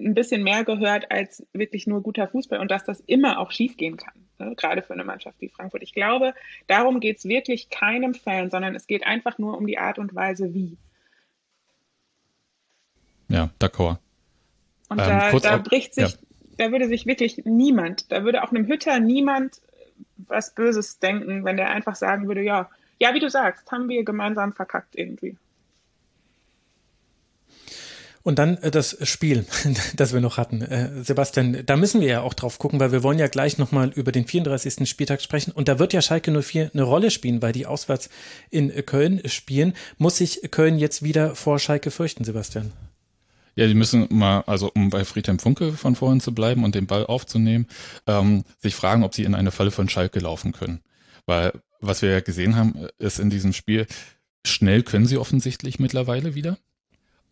ein 0.00 0.14
bisschen 0.14 0.42
mehr 0.42 0.64
gehört 0.64 1.12
als 1.12 1.46
wirklich 1.52 1.86
nur 1.86 2.02
guter 2.02 2.26
Fußball 2.26 2.58
und 2.58 2.70
dass 2.70 2.84
das 2.84 3.00
immer 3.00 3.38
auch 3.38 3.52
schiefgehen 3.52 3.96
kann, 3.96 4.26
ne? 4.38 4.54
gerade 4.56 4.82
für 4.82 4.94
eine 4.94 5.04
Mannschaft 5.04 5.40
wie 5.40 5.48
Frankfurt. 5.48 5.84
Ich 5.84 5.94
glaube, 5.94 6.34
darum 6.66 6.98
geht 6.98 7.18
es 7.18 7.24
wirklich 7.24 7.70
keinem 7.70 8.14
Fan, 8.14 8.50
sondern 8.50 8.74
es 8.74 8.88
geht 8.88 9.06
einfach 9.06 9.38
nur 9.38 9.56
um 9.56 9.66
die 9.66 9.78
Art 9.78 9.98
und 9.98 10.12
Weise, 10.12 10.54
wie. 10.54 10.76
Ja, 13.28 13.50
d'accord. 13.60 13.98
Und 14.88 14.98
ähm, 14.98 15.06
da, 15.06 15.38
da 15.38 15.56
bricht 15.58 15.94
sich, 15.94 16.10
ja 16.10 16.18
da 16.56 16.70
würde 16.70 16.88
sich 16.88 17.06
wirklich 17.06 17.42
niemand, 17.44 18.10
da 18.12 18.24
würde 18.24 18.42
auch 18.42 18.50
einem 18.50 18.66
Hütter 18.66 19.00
niemand 19.00 19.60
was 20.28 20.54
Böses 20.54 20.98
denken, 20.98 21.44
wenn 21.44 21.56
der 21.56 21.70
einfach 21.70 21.96
sagen 21.96 22.28
würde, 22.28 22.42
ja, 22.42 22.70
ja, 22.98 23.14
wie 23.14 23.20
du 23.20 23.28
sagst, 23.28 23.70
haben 23.70 23.88
wir 23.88 24.04
gemeinsam 24.04 24.52
verkackt 24.52 24.94
irgendwie. 24.96 25.36
Und 28.22 28.38
dann 28.38 28.56
äh, 28.58 28.70
das 28.70 28.96
Spiel, 29.08 29.44
das 29.96 30.12
wir 30.12 30.20
noch 30.20 30.36
hatten. 30.36 30.62
Äh, 30.62 31.02
Sebastian, 31.02 31.64
da 31.66 31.76
müssen 31.76 32.00
wir 32.00 32.08
ja 32.08 32.20
auch 32.20 32.34
drauf 32.34 32.58
gucken, 32.58 32.78
weil 32.78 32.92
wir 32.92 33.02
wollen 33.02 33.18
ja 33.18 33.26
gleich 33.26 33.58
nochmal 33.58 33.90
über 33.94 34.12
den 34.12 34.26
34. 34.26 34.88
Spieltag 34.88 35.20
sprechen. 35.20 35.50
Und 35.50 35.66
da 35.66 35.80
wird 35.80 35.92
ja 35.92 36.00
Schalke 36.00 36.30
04 36.30 36.70
eine 36.72 36.82
Rolle 36.84 37.10
spielen, 37.10 37.42
weil 37.42 37.52
die 37.52 37.66
auswärts 37.66 38.08
in 38.50 38.70
Köln 38.86 39.20
spielen. 39.28 39.74
Muss 39.98 40.18
sich 40.18 40.40
Köln 40.52 40.78
jetzt 40.78 41.02
wieder 41.02 41.34
vor 41.34 41.58
Schalke 41.58 41.90
fürchten, 41.90 42.22
Sebastian? 42.22 42.72
Ja, 43.54 43.66
die 43.66 43.74
müssen 43.74 44.06
mal, 44.10 44.40
also 44.46 44.70
um 44.74 44.90
bei 44.90 45.04
Friedhelm 45.04 45.38
Funke 45.38 45.72
von 45.72 45.94
vorhin 45.94 46.20
zu 46.20 46.32
bleiben 46.34 46.64
und 46.64 46.74
den 46.74 46.86
Ball 46.86 47.04
aufzunehmen, 47.04 47.66
ähm, 48.06 48.44
sich 48.58 48.74
fragen, 48.74 49.04
ob 49.04 49.14
sie 49.14 49.24
in 49.24 49.34
eine 49.34 49.50
Falle 49.50 49.70
von 49.70 49.88
Schalke 49.88 50.20
laufen 50.20 50.52
können. 50.52 50.80
Weil 51.26 51.52
was 51.80 52.00
wir 52.00 52.10
ja 52.10 52.20
gesehen 52.20 52.56
haben, 52.56 52.88
ist 52.98 53.18
in 53.18 53.28
diesem 53.28 53.52
Spiel, 53.52 53.86
schnell 54.46 54.82
können 54.82 55.06
sie 55.06 55.18
offensichtlich 55.18 55.78
mittlerweile 55.78 56.34
wieder 56.34 56.58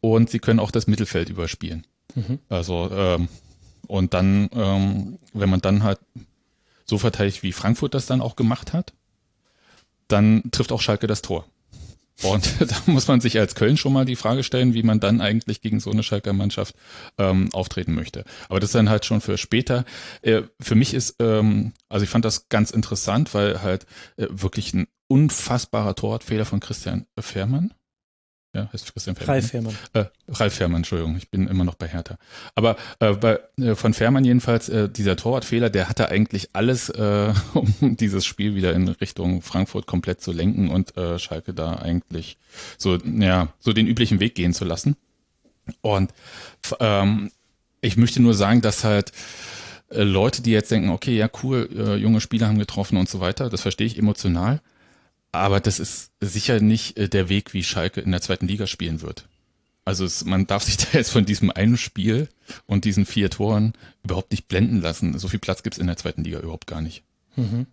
und 0.00 0.28
sie 0.30 0.40
können 0.40 0.60
auch 0.60 0.70
das 0.70 0.86
Mittelfeld 0.86 1.30
überspielen. 1.30 1.86
Mhm. 2.14 2.38
Also 2.48 2.90
ähm, 2.92 3.28
und 3.86 4.14
dann, 4.14 4.48
ähm, 4.52 5.18
wenn 5.32 5.50
man 5.50 5.60
dann 5.60 5.82
halt 5.82 5.98
so 6.84 6.98
verteidigt, 6.98 7.42
wie 7.42 7.52
Frankfurt 7.52 7.94
das 7.94 8.06
dann 8.06 8.20
auch 8.20 8.36
gemacht 8.36 8.72
hat, 8.72 8.92
dann 10.08 10.42
trifft 10.50 10.72
auch 10.72 10.80
Schalke 10.80 11.06
das 11.06 11.22
Tor. 11.22 11.46
Und 12.22 12.60
da 12.60 12.76
muss 12.86 13.08
man 13.08 13.20
sich 13.20 13.38
als 13.38 13.54
Köln 13.54 13.76
schon 13.76 13.92
mal 13.92 14.04
die 14.04 14.16
Frage 14.16 14.42
stellen, 14.42 14.74
wie 14.74 14.82
man 14.82 15.00
dann 15.00 15.20
eigentlich 15.20 15.60
gegen 15.60 15.80
so 15.80 15.90
eine 15.90 16.02
Schalker 16.02 16.32
Mannschaft 16.32 16.74
ähm, 17.18 17.48
auftreten 17.52 17.94
möchte. 17.94 18.24
Aber 18.48 18.60
das 18.60 18.70
ist 18.70 18.74
dann 18.74 18.90
halt 18.90 19.04
schon 19.04 19.20
für 19.20 19.38
später. 19.38 19.84
Äh, 20.22 20.42
für 20.60 20.74
mich 20.74 20.94
ist, 20.94 21.16
ähm, 21.18 21.72
also 21.88 22.04
ich 22.04 22.10
fand 22.10 22.24
das 22.24 22.48
ganz 22.48 22.70
interessant, 22.70 23.34
weil 23.34 23.62
halt 23.62 23.86
äh, 24.16 24.26
wirklich 24.30 24.74
ein 24.74 24.86
unfassbarer 25.08 25.94
Torwartfehler 25.94 26.44
von 26.44 26.60
Christian 26.60 27.06
Fährmann 27.18 27.74
ja, 28.54 28.68
heißt 28.72 28.92
Christian 28.92 29.14
Fährmann. 29.14 29.34
Ralf 29.34 29.50
Fährmann. 29.50 29.76
Äh, 29.92 30.04
Ralf 30.28 30.54
Fährmann, 30.54 30.76
Entschuldigung, 30.78 31.16
ich 31.16 31.30
bin 31.30 31.46
immer 31.46 31.64
noch 31.64 31.76
bei 31.76 31.86
Hertha. 31.86 32.16
Aber 32.56 32.76
äh, 32.98 33.12
bei, 33.12 33.38
äh, 33.58 33.76
von 33.76 33.94
Fährmann 33.94 34.24
jedenfalls, 34.24 34.68
äh, 34.68 34.88
dieser 34.88 35.16
Torwartfehler, 35.16 35.70
der 35.70 35.88
hatte 35.88 36.08
eigentlich 36.08 36.50
alles, 36.52 36.88
äh, 36.88 37.32
um 37.54 37.96
dieses 37.96 38.24
Spiel 38.24 38.56
wieder 38.56 38.74
in 38.74 38.88
Richtung 38.88 39.42
Frankfurt 39.42 39.86
komplett 39.86 40.20
zu 40.20 40.32
lenken 40.32 40.68
und 40.68 40.96
äh, 40.96 41.18
Schalke 41.20 41.54
da 41.54 41.76
eigentlich 41.76 42.38
so, 42.76 42.96
ja, 42.96 43.52
so 43.60 43.72
den 43.72 43.86
üblichen 43.86 44.18
Weg 44.18 44.34
gehen 44.34 44.52
zu 44.52 44.64
lassen. 44.64 44.96
Und 45.80 46.12
ähm, 46.80 47.30
ich 47.80 47.96
möchte 47.96 48.20
nur 48.20 48.34
sagen, 48.34 48.62
dass 48.62 48.82
halt 48.82 49.12
Leute, 49.90 50.42
die 50.42 50.50
jetzt 50.50 50.70
denken, 50.70 50.90
okay, 50.90 51.16
ja 51.16 51.28
cool, 51.42 51.98
junge 52.00 52.20
Spieler 52.20 52.46
haben 52.46 52.58
getroffen 52.58 52.96
und 52.96 53.08
so 53.08 53.18
weiter, 53.18 53.48
das 53.48 53.62
verstehe 53.62 53.88
ich 53.88 53.98
emotional. 53.98 54.60
Aber 55.32 55.60
das 55.60 55.78
ist 55.78 56.10
sicher 56.20 56.60
nicht 56.60 56.96
äh, 56.96 57.08
der 57.08 57.28
Weg, 57.28 57.54
wie 57.54 57.62
Schalke 57.62 58.00
in 58.00 58.10
der 58.10 58.20
zweiten 58.20 58.48
Liga 58.48 58.66
spielen 58.66 59.00
wird. 59.00 59.26
Also 59.84 60.04
es, 60.04 60.24
man 60.24 60.46
darf 60.46 60.62
sich 60.64 60.76
da 60.78 60.86
jetzt 60.92 61.10
von 61.10 61.24
diesem 61.24 61.50
einen 61.50 61.76
Spiel 61.76 62.28
und 62.66 62.84
diesen 62.84 63.06
vier 63.06 63.30
Toren 63.30 63.74
überhaupt 64.02 64.30
nicht 64.32 64.48
blenden 64.48 64.80
lassen. 64.80 65.18
So 65.18 65.28
viel 65.28 65.38
Platz 65.38 65.62
gibt's 65.62 65.78
in 65.78 65.86
der 65.86 65.96
zweiten 65.96 66.24
Liga 66.24 66.40
überhaupt 66.40 66.66
gar 66.66 66.80
nicht. 66.80 67.02
Mhm. 67.36 67.66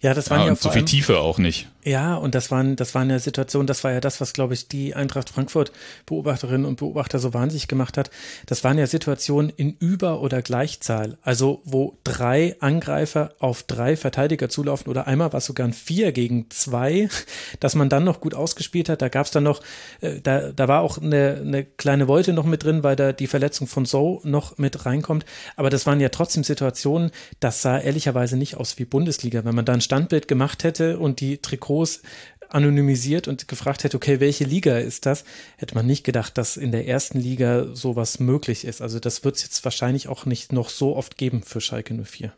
Ja, 0.00 0.12
das 0.12 0.30
waren 0.30 0.40
ja, 0.40 0.46
ja 0.46 0.52
und 0.52 0.60
so 0.60 0.70
viel 0.70 0.84
Tiefe 0.84 1.18
auch 1.20 1.38
nicht. 1.38 1.68
Ja, 1.84 2.14
und 2.14 2.36
das 2.36 2.52
waren, 2.52 2.76
das 2.76 2.94
war 2.94 3.02
eine 3.02 3.18
Situation, 3.18 3.66
das 3.66 3.82
war 3.82 3.90
ja 3.90 3.98
das, 3.98 4.20
was, 4.20 4.32
glaube 4.32 4.54
ich, 4.54 4.68
die 4.68 4.94
Eintracht 4.94 5.30
Frankfurt 5.30 5.72
Beobachterinnen 6.06 6.64
und 6.64 6.76
Beobachter 6.76 7.18
so 7.18 7.34
wahnsinnig 7.34 7.66
gemacht 7.66 7.98
hat. 7.98 8.08
Das 8.46 8.62
waren 8.62 8.78
ja 8.78 8.86
Situationen 8.86 9.50
in 9.50 9.76
Über- 9.80 10.20
oder 10.20 10.42
Gleichzahl. 10.42 11.18
Also, 11.22 11.60
wo 11.64 11.98
drei 12.04 12.54
Angreifer 12.60 13.34
auf 13.40 13.64
drei 13.64 13.96
Verteidiger 13.96 14.48
zulaufen 14.48 14.88
oder 14.90 15.08
einmal 15.08 15.32
war 15.32 15.38
es 15.38 15.46
sogar 15.46 15.66
ein 15.66 15.72
Vier 15.72 16.12
gegen 16.12 16.48
zwei, 16.50 17.08
dass 17.60 17.74
man 17.74 17.88
dann 17.88 18.04
noch 18.04 18.20
gut 18.20 18.34
ausgespielt 18.34 18.88
hat. 18.88 19.02
Da 19.02 19.08
gab 19.08 19.26
es 19.26 19.32
dann 19.32 19.42
noch, 19.42 19.60
äh, 20.02 20.20
da, 20.20 20.52
da 20.52 20.68
war 20.68 20.82
auch 20.82 20.98
eine, 20.98 21.38
eine 21.40 21.64
kleine 21.64 22.06
Wolte 22.06 22.32
noch 22.32 22.46
mit 22.46 22.62
drin, 22.62 22.84
weil 22.84 22.94
da 22.94 23.12
die 23.12 23.26
Verletzung 23.26 23.66
von 23.66 23.86
So 23.86 24.20
noch 24.22 24.56
mit 24.56 24.86
reinkommt. 24.86 25.26
Aber 25.56 25.68
das 25.68 25.84
waren 25.84 25.98
ja 25.98 26.10
trotzdem 26.10 26.44
Situationen, 26.44 27.10
das 27.40 27.60
sah 27.60 27.76
ehrlicherweise 27.76 28.36
nicht 28.36 28.56
aus 28.56 28.78
wie 28.78 28.84
Bundesliga. 28.84 29.44
Wenn 29.44 29.56
man 29.56 29.64
da 29.64 29.72
ein 29.72 29.80
Standbild 29.80 30.28
gemacht 30.28 30.62
hätte 30.62 31.00
und 31.00 31.18
die 31.18 31.38
Trikots 31.38 31.71
groß 31.72 32.02
anonymisiert 32.50 33.28
und 33.28 33.48
gefragt 33.48 33.82
hätte, 33.82 33.96
okay, 33.96 34.20
welche 34.20 34.44
Liga 34.44 34.76
ist 34.76 35.06
das, 35.06 35.24
hätte 35.56 35.74
man 35.74 35.86
nicht 35.86 36.04
gedacht, 36.04 36.36
dass 36.36 36.58
in 36.58 36.70
der 36.70 36.86
ersten 36.86 37.18
Liga 37.18 37.74
sowas 37.74 38.20
möglich 38.20 38.66
ist. 38.66 38.82
Also 38.82 39.00
das 39.00 39.24
wird 39.24 39.36
es 39.36 39.42
jetzt 39.42 39.64
wahrscheinlich 39.64 40.08
auch 40.08 40.26
nicht 40.26 40.52
noch 40.52 40.68
so 40.68 40.94
oft 40.94 41.16
geben 41.16 41.42
für 41.42 41.62
Schalke 41.62 41.94
04. 41.94 42.32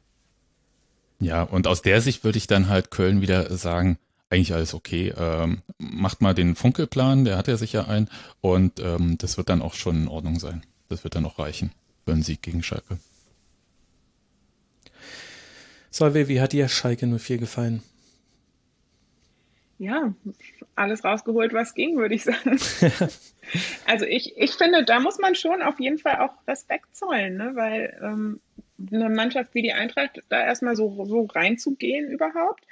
Ja, 1.18 1.42
und 1.42 1.66
aus 1.66 1.82
der 1.82 2.00
Sicht 2.00 2.22
würde 2.22 2.38
ich 2.38 2.46
dann 2.46 2.68
halt 2.68 2.92
Köln 2.92 3.20
wieder 3.20 3.56
sagen, 3.56 3.98
eigentlich 4.30 4.54
alles 4.54 4.74
okay. 4.74 5.12
Ähm, 5.16 5.62
macht 5.78 6.20
mal 6.20 6.34
den 6.34 6.54
Funkelplan, 6.54 7.24
der 7.24 7.36
hat 7.36 7.48
ja 7.48 7.56
sicher 7.56 7.88
einen 7.88 8.08
und 8.40 8.78
ähm, 8.80 9.18
das 9.18 9.36
wird 9.36 9.48
dann 9.48 9.62
auch 9.62 9.74
schon 9.74 9.96
in 10.02 10.08
Ordnung 10.08 10.38
sein. 10.38 10.62
Das 10.88 11.02
wird 11.02 11.16
dann 11.16 11.26
auch 11.26 11.40
reichen 11.40 11.72
für 12.04 12.12
einen 12.12 12.22
Sieg 12.22 12.40
gegen 12.42 12.62
Schalke. 12.62 12.98
Solve, 15.90 16.28
wie 16.28 16.40
hat 16.40 16.52
dir 16.52 16.68
Schalke 16.68 17.06
04 17.06 17.38
gefallen? 17.38 17.82
Ja, 19.78 20.14
alles 20.74 21.04
rausgeholt, 21.04 21.52
was 21.52 21.74
ging, 21.74 21.96
würde 21.96 22.14
ich 22.14 22.24
sagen. 22.24 22.58
also 23.86 24.04
ich, 24.04 24.36
ich 24.36 24.52
finde, 24.52 24.84
da 24.84 25.00
muss 25.00 25.18
man 25.18 25.34
schon 25.34 25.62
auf 25.62 25.80
jeden 25.80 25.98
Fall 25.98 26.16
auch 26.18 26.34
Respekt 26.46 26.94
zollen, 26.96 27.36
ne? 27.36 27.52
weil 27.54 27.98
ähm, 28.02 28.40
eine 28.92 29.08
Mannschaft 29.08 29.54
wie 29.54 29.62
die 29.62 29.72
Eintracht 29.72 30.22
da 30.28 30.44
erstmal 30.44 30.76
so, 30.76 31.04
so 31.04 31.24
reinzugehen 31.24 32.10
überhaupt 32.10 32.64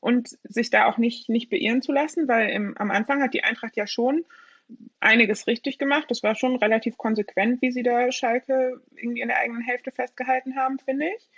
und 0.00 0.36
sich 0.44 0.70
da 0.70 0.86
auch 0.86 0.98
nicht, 0.98 1.28
nicht 1.28 1.50
beirren 1.50 1.82
zu 1.82 1.92
lassen, 1.92 2.28
weil 2.28 2.50
im, 2.50 2.76
am 2.76 2.90
Anfang 2.90 3.22
hat 3.22 3.34
die 3.34 3.44
Eintracht 3.44 3.76
ja 3.76 3.86
schon 3.86 4.24
einiges 5.00 5.46
richtig 5.46 5.78
gemacht. 5.78 6.10
Das 6.10 6.22
war 6.22 6.34
schon 6.34 6.56
relativ 6.56 6.98
konsequent, 6.98 7.62
wie 7.62 7.72
sie 7.72 7.82
da 7.82 8.12
Schalke 8.12 8.80
irgendwie 8.96 9.22
in 9.22 9.28
der 9.28 9.38
eigenen 9.38 9.62
Hälfte 9.62 9.90
festgehalten 9.90 10.56
haben, 10.56 10.78
finde 10.78 11.06
ich. 11.16 11.28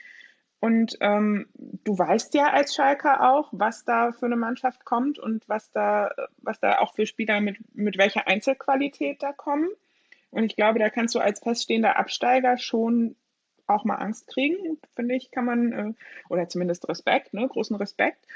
Und 0.60 0.98
ähm, 1.00 1.48
du 1.54 1.98
weißt 1.98 2.34
ja 2.34 2.50
als 2.50 2.74
Schalker 2.74 3.32
auch, 3.32 3.48
was 3.50 3.84
da 3.84 4.12
für 4.12 4.26
eine 4.26 4.36
Mannschaft 4.36 4.84
kommt 4.84 5.18
und 5.18 5.48
was 5.48 5.72
da, 5.72 6.10
was 6.36 6.60
da 6.60 6.78
auch 6.80 6.94
für 6.94 7.06
Spieler 7.06 7.40
mit, 7.40 7.56
mit 7.74 7.96
welcher 7.96 8.28
Einzelqualität 8.28 9.22
da 9.22 9.32
kommen. 9.32 9.70
Und 10.30 10.44
ich 10.44 10.56
glaube, 10.56 10.78
da 10.78 10.90
kannst 10.90 11.14
du 11.14 11.18
als 11.18 11.40
feststehender 11.40 11.96
Absteiger 11.96 12.58
schon 12.58 13.16
auch 13.66 13.84
mal 13.84 13.96
Angst 13.96 14.26
kriegen, 14.26 14.78
finde 14.94 15.14
ich, 15.14 15.30
kann 15.30 15.44
man, 15.44 15.72
äh, 15.72 15.92
oder 16.28 16.48
zumindest 16.48 16.88
Respekt, 16.88 17.32
ne, 17.32 17.48
großen 17.48 17.76
Respekt. 17.76 18.26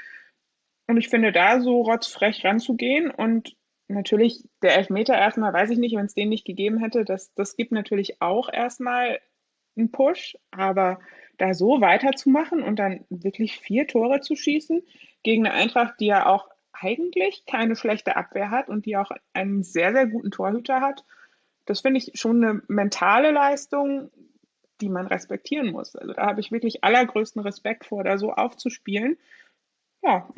Und 0.87 0.97
ich 0.97 1.09
finde, 1.09 1.31
da 1.31 1.59
so 1.59 1.81
rotzfrech 1.81 2.43
ranzugehen 2.43 3.11
und 3.11 3.55
natürlich 3.87 4.43
der 4.61 4.77
Elfmeter 4.77 5.15
erstmal, 5.15 5.53
weiß 5.53 5.69
ich 5.69 5.77
nicht, 5.77 5.95
wenn 5.95 6.05
es 6.05 6.15
den 6.15 6.29
nicht 6.29 6.45
gegeben 6.45 6.79
hätte, 6.79 7.05
das, 7.05 7.33
das 7.33 7.55
gibt 7.55 7.71
natürlich 7.71 8.21
auch 8.21 8.51
erstmal 8.51 9.19
einen 9.77 9.91
Push, 9.91 10.37
aber 10.51 10.99
da 11.37 11.53
so 11.53 11.81
weiterzumachen 11.81 12.63
und 12.63 12.77
dann 12.77 13.05
wirklich 13.09 13.59
vier 13.59 13.87
Tore 13.87 14.21
zu 14.21 14.35
schießen 14.35 14.83
gegen 15.23 15.45
eine 15.45 15.55
Eintracht, 15.55 15.95
die 15.99 16.07
ja 16.07 16.25
auch 16.27 16.49
eigentlich 16.71 17.45
keine 17.45 17.75
schlechte 17.75 18.15
Abwehr 18.15 18.51
hat 18.51 18.69
und 18.69 18.85
die 18.85 18.97
auch 18.97 19.11
einen 19.33 19.63
sehr, 19.63 19.91
sehr 19.91 20.07
guten 20.07 20.31
Torhüter 20.31 20.81
hat. 20.81 21.03
Das 21.65 21.81
finde 21.81 21.99
ich 21.99 22.11
schon 22.13 22.43
eine 22.43 22.61
mentale 22.67 23.31
Leistung, 23.31 24.11
die 24.81 24.89
man 24.89 25.07
respektieren 25.07 25.71
muss. 25.71 25.95
Also 25.95 26.13
da 26.13 26.27
habe 26.27 26.41
ich 26.41 26.51
wirklich 26.51 26.83
allergrößten 26.83 27.41
Respekt 27.41 27.85
vor, 27.85 28.03
da 28.03 28.17
so 28.17 28.33
aufzuspielen. 28.33 29.17
Ja. 30.03 30.29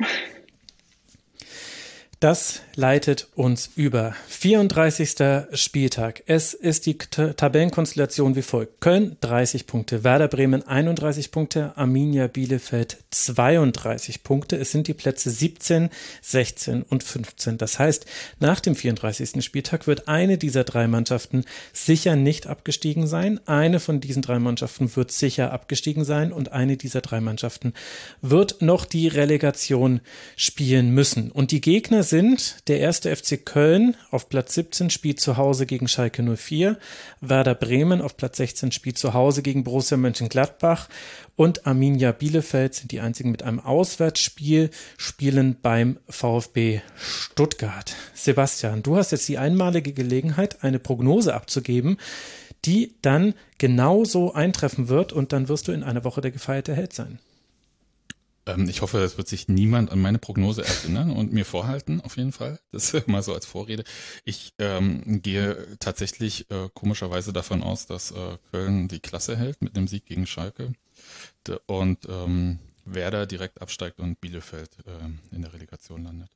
Das 2.20 2.62
leitet 2.74 3.28
uns 3.36 3.70
über. 3.76 4.12
34. 4.26 5.46
Spieltag. 5.52 6.24
Es 6.26 6.52
ist 6.52 6.86
die 6.86 6.98
Tabellenkonstellation 6.98 8.34
wie 8.34 8.42
folgt. 8.42 8.80
Köln 8.80 9.16
30 9.20 9.68
Punkte, 9.68 10.02
Werder 10.02 10.26
Bremen 10.26 10.66
31 10.66 11.30
Punkte, 11.30 11.72
Arminia 11.76 12.26
Bielefeld 12.26 12.96
32 13.12 14.24
Punkte. 14.24 14.56
Es 14.56 14.72
sind 14.72 14.88
die 14.88 14.94
Plätze 14.94 15.30
17, 15.30 15.90
16 16.20 16.82
und 16.82 17.04
15. 17.04 17.56
Das 17.56 17.78
heißt, 17.78 18.04
nach 18.40 18.58
dem 18.58 18.74
34. 18.74 19.44
Spieltag 19.44 19.86
wird 19.86 20.08
eine 20.08 20.38
dieser 20.38 20.64
drei 20.64 20.88
Mannschaften 20.88 21.44
sicher 21.72 22.16
nicht 22.16 22.48
abgestiegen 22.48 23.06
sein. 23.06 23.38
Eine 23.46 23.78
von 23.78 24.00
diesen 24.00 24.22
drei 24.22 24.40
Mannschaften 24.40 24.96
wird 24.96 25.12
sicher 25.12 25.52
abgestiegen 25.52 26.04
sein 26.04 26.32
und 26.32 26.50
eine 26.50 26.76
dieser 26.76 27.00
drei 27.00 27.20
Mannschaften 27.20 27.74
wird 28.22 28.60
noch 28.60 28.86
die 28.86 29.06
Relegation 29.06 30.00
spielen 30.34 30.90
müssen. 30.90 31.30
Und 31.30 31.52
die 31.52 31.60
Gegner 31.60 32.02
sind 32.08 32.68
der 32.68 32.80
erste 32.80 33.14
FC 33.14 33.44
Köln 33.44 33.96
auf 34.10 34.28
Platz 34.28 34.54
17 34.54 34.90
spielt 34.90 35.20
zu 35.20 35.36
Hause 35.36 35.66
gegen 35.66 35.88
Schalke 35.88 36.22
04, 36.22 36.78
Werder 37.20 37.54
Bremen 37.54 38.00
auf 38.00 38.16
Platz 38.16 38.38
16 38.38 38.72
spielt 38.72 38.98
zu 38.98 39.14
Hause 39.14 39.42
gegen 39.42 39.64
Borussia 39.64 39.96
Mönchengladbach 39.96 40.88
und 41.36 41.66
Arminia 41.66 42.12
Bielefeld 42.12 42.74
sind 42.74 42.92
die 42.92 43.00
einzigen 43.00 43.30
mit 43.30 43.42
einem 43.42 43.60
Auswärtsspiel, 43.60 44.70
spielen 44.96 45.56
beim 45.60 45.98
VfB 46.08 46.80
Stuttgart. 46.96 47.94
Sebastian, 48.14 48.82
du 48.82 48.96
hast 48.96 49.12
jetzt 49.12 49.28
die 49.28 49.38
einmalige 49.38 49.92
Gelegenheit, 49.92 50.64
eine 50.64 50.78
Prognose 50.78 51.34
abzugeben, 51.34 51.98
die 52.64 52.94
dann 53.02 53.34
genauso 53.58 54.32
eintreffen 54.34 54.88
wird 54.88 55.12
und 55.12 55.32
dann 55.32 55.48
wirst 55.48 55.68
du 55.68 55.72
in 55.72 55.82
einer 55.82 56.04
Woche 56.04 56.20
der 56.20 56.30
gefeierte 56.30 56.74
Held 56.74 56.92
sein. 56.92 57.18
Ähm, 58.48 58.68
ich 58.68 58.82
hoffe, 58.82 58.98
es 58.98 59.18
wird 59.18 59.28
sich 59.28 59.48
niemand 59.48 59.92
an 59.92 60.00
meine 60.00 60.18
Prognose 60.18 60.64
erinnern 60.64 61.10
und 61.10 61.32
mir 61.32 61.44
vorhalten, 61.44 62.00
auf 62.00 62.16
jeden 62.16 62.32
Fall. 62.32 62.58
Das 62.72 62.94
mal 63.06 63.22
so 63.22 63.34
als 63.34 63.46
Vorrede. 63.46 63.84
Ich 64.24 64.54
ähm, 64.58 65.22
gehe 65.22 65.76
tatsächlich 65.78 66.50
äh, 66.50 66.68
komischerweise 66.74 67.32
davon 67.32 67.62
aus, 67.62 67.86
dass 67.86 68.10
äh, 68.10 68.38
Köln 68.50 68.88
die 68.88 69.00
Klasse 69.00 69.36
hält 69.36 69.62
mit 69.62 69.76
einem 69.76 69.88
Sieg 69.88 70.06
gegen 70.06 70.26
Schalke 70.26 70.72
und 71.66 72.06
ähm, 72.08 72.58
Werder 72.84 73.26
direkt 73.26 73.60
absteigt 73.60 74.00
und 74.00 74.20
Bielefeld 74.20 74.70
äh, 74.86 75.34
in 75.34 75.42
der 75.42 75.52
Relegation 75.52 76.04
landet. 76.04 76.30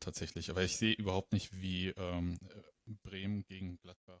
Tatsächlich. 0.00 0.50
Aber 0.50 0.62
ich 0.62 0.76
sehe 0.76 0.94
überhaupt 0.94 1.32
nicht, 1.32 1.60
wie 1.60 1.88
ähm, 1.88 2.38
Bremen 3.02 3.44
gegen 3.44 3.78
Gladbach 3.78 4.20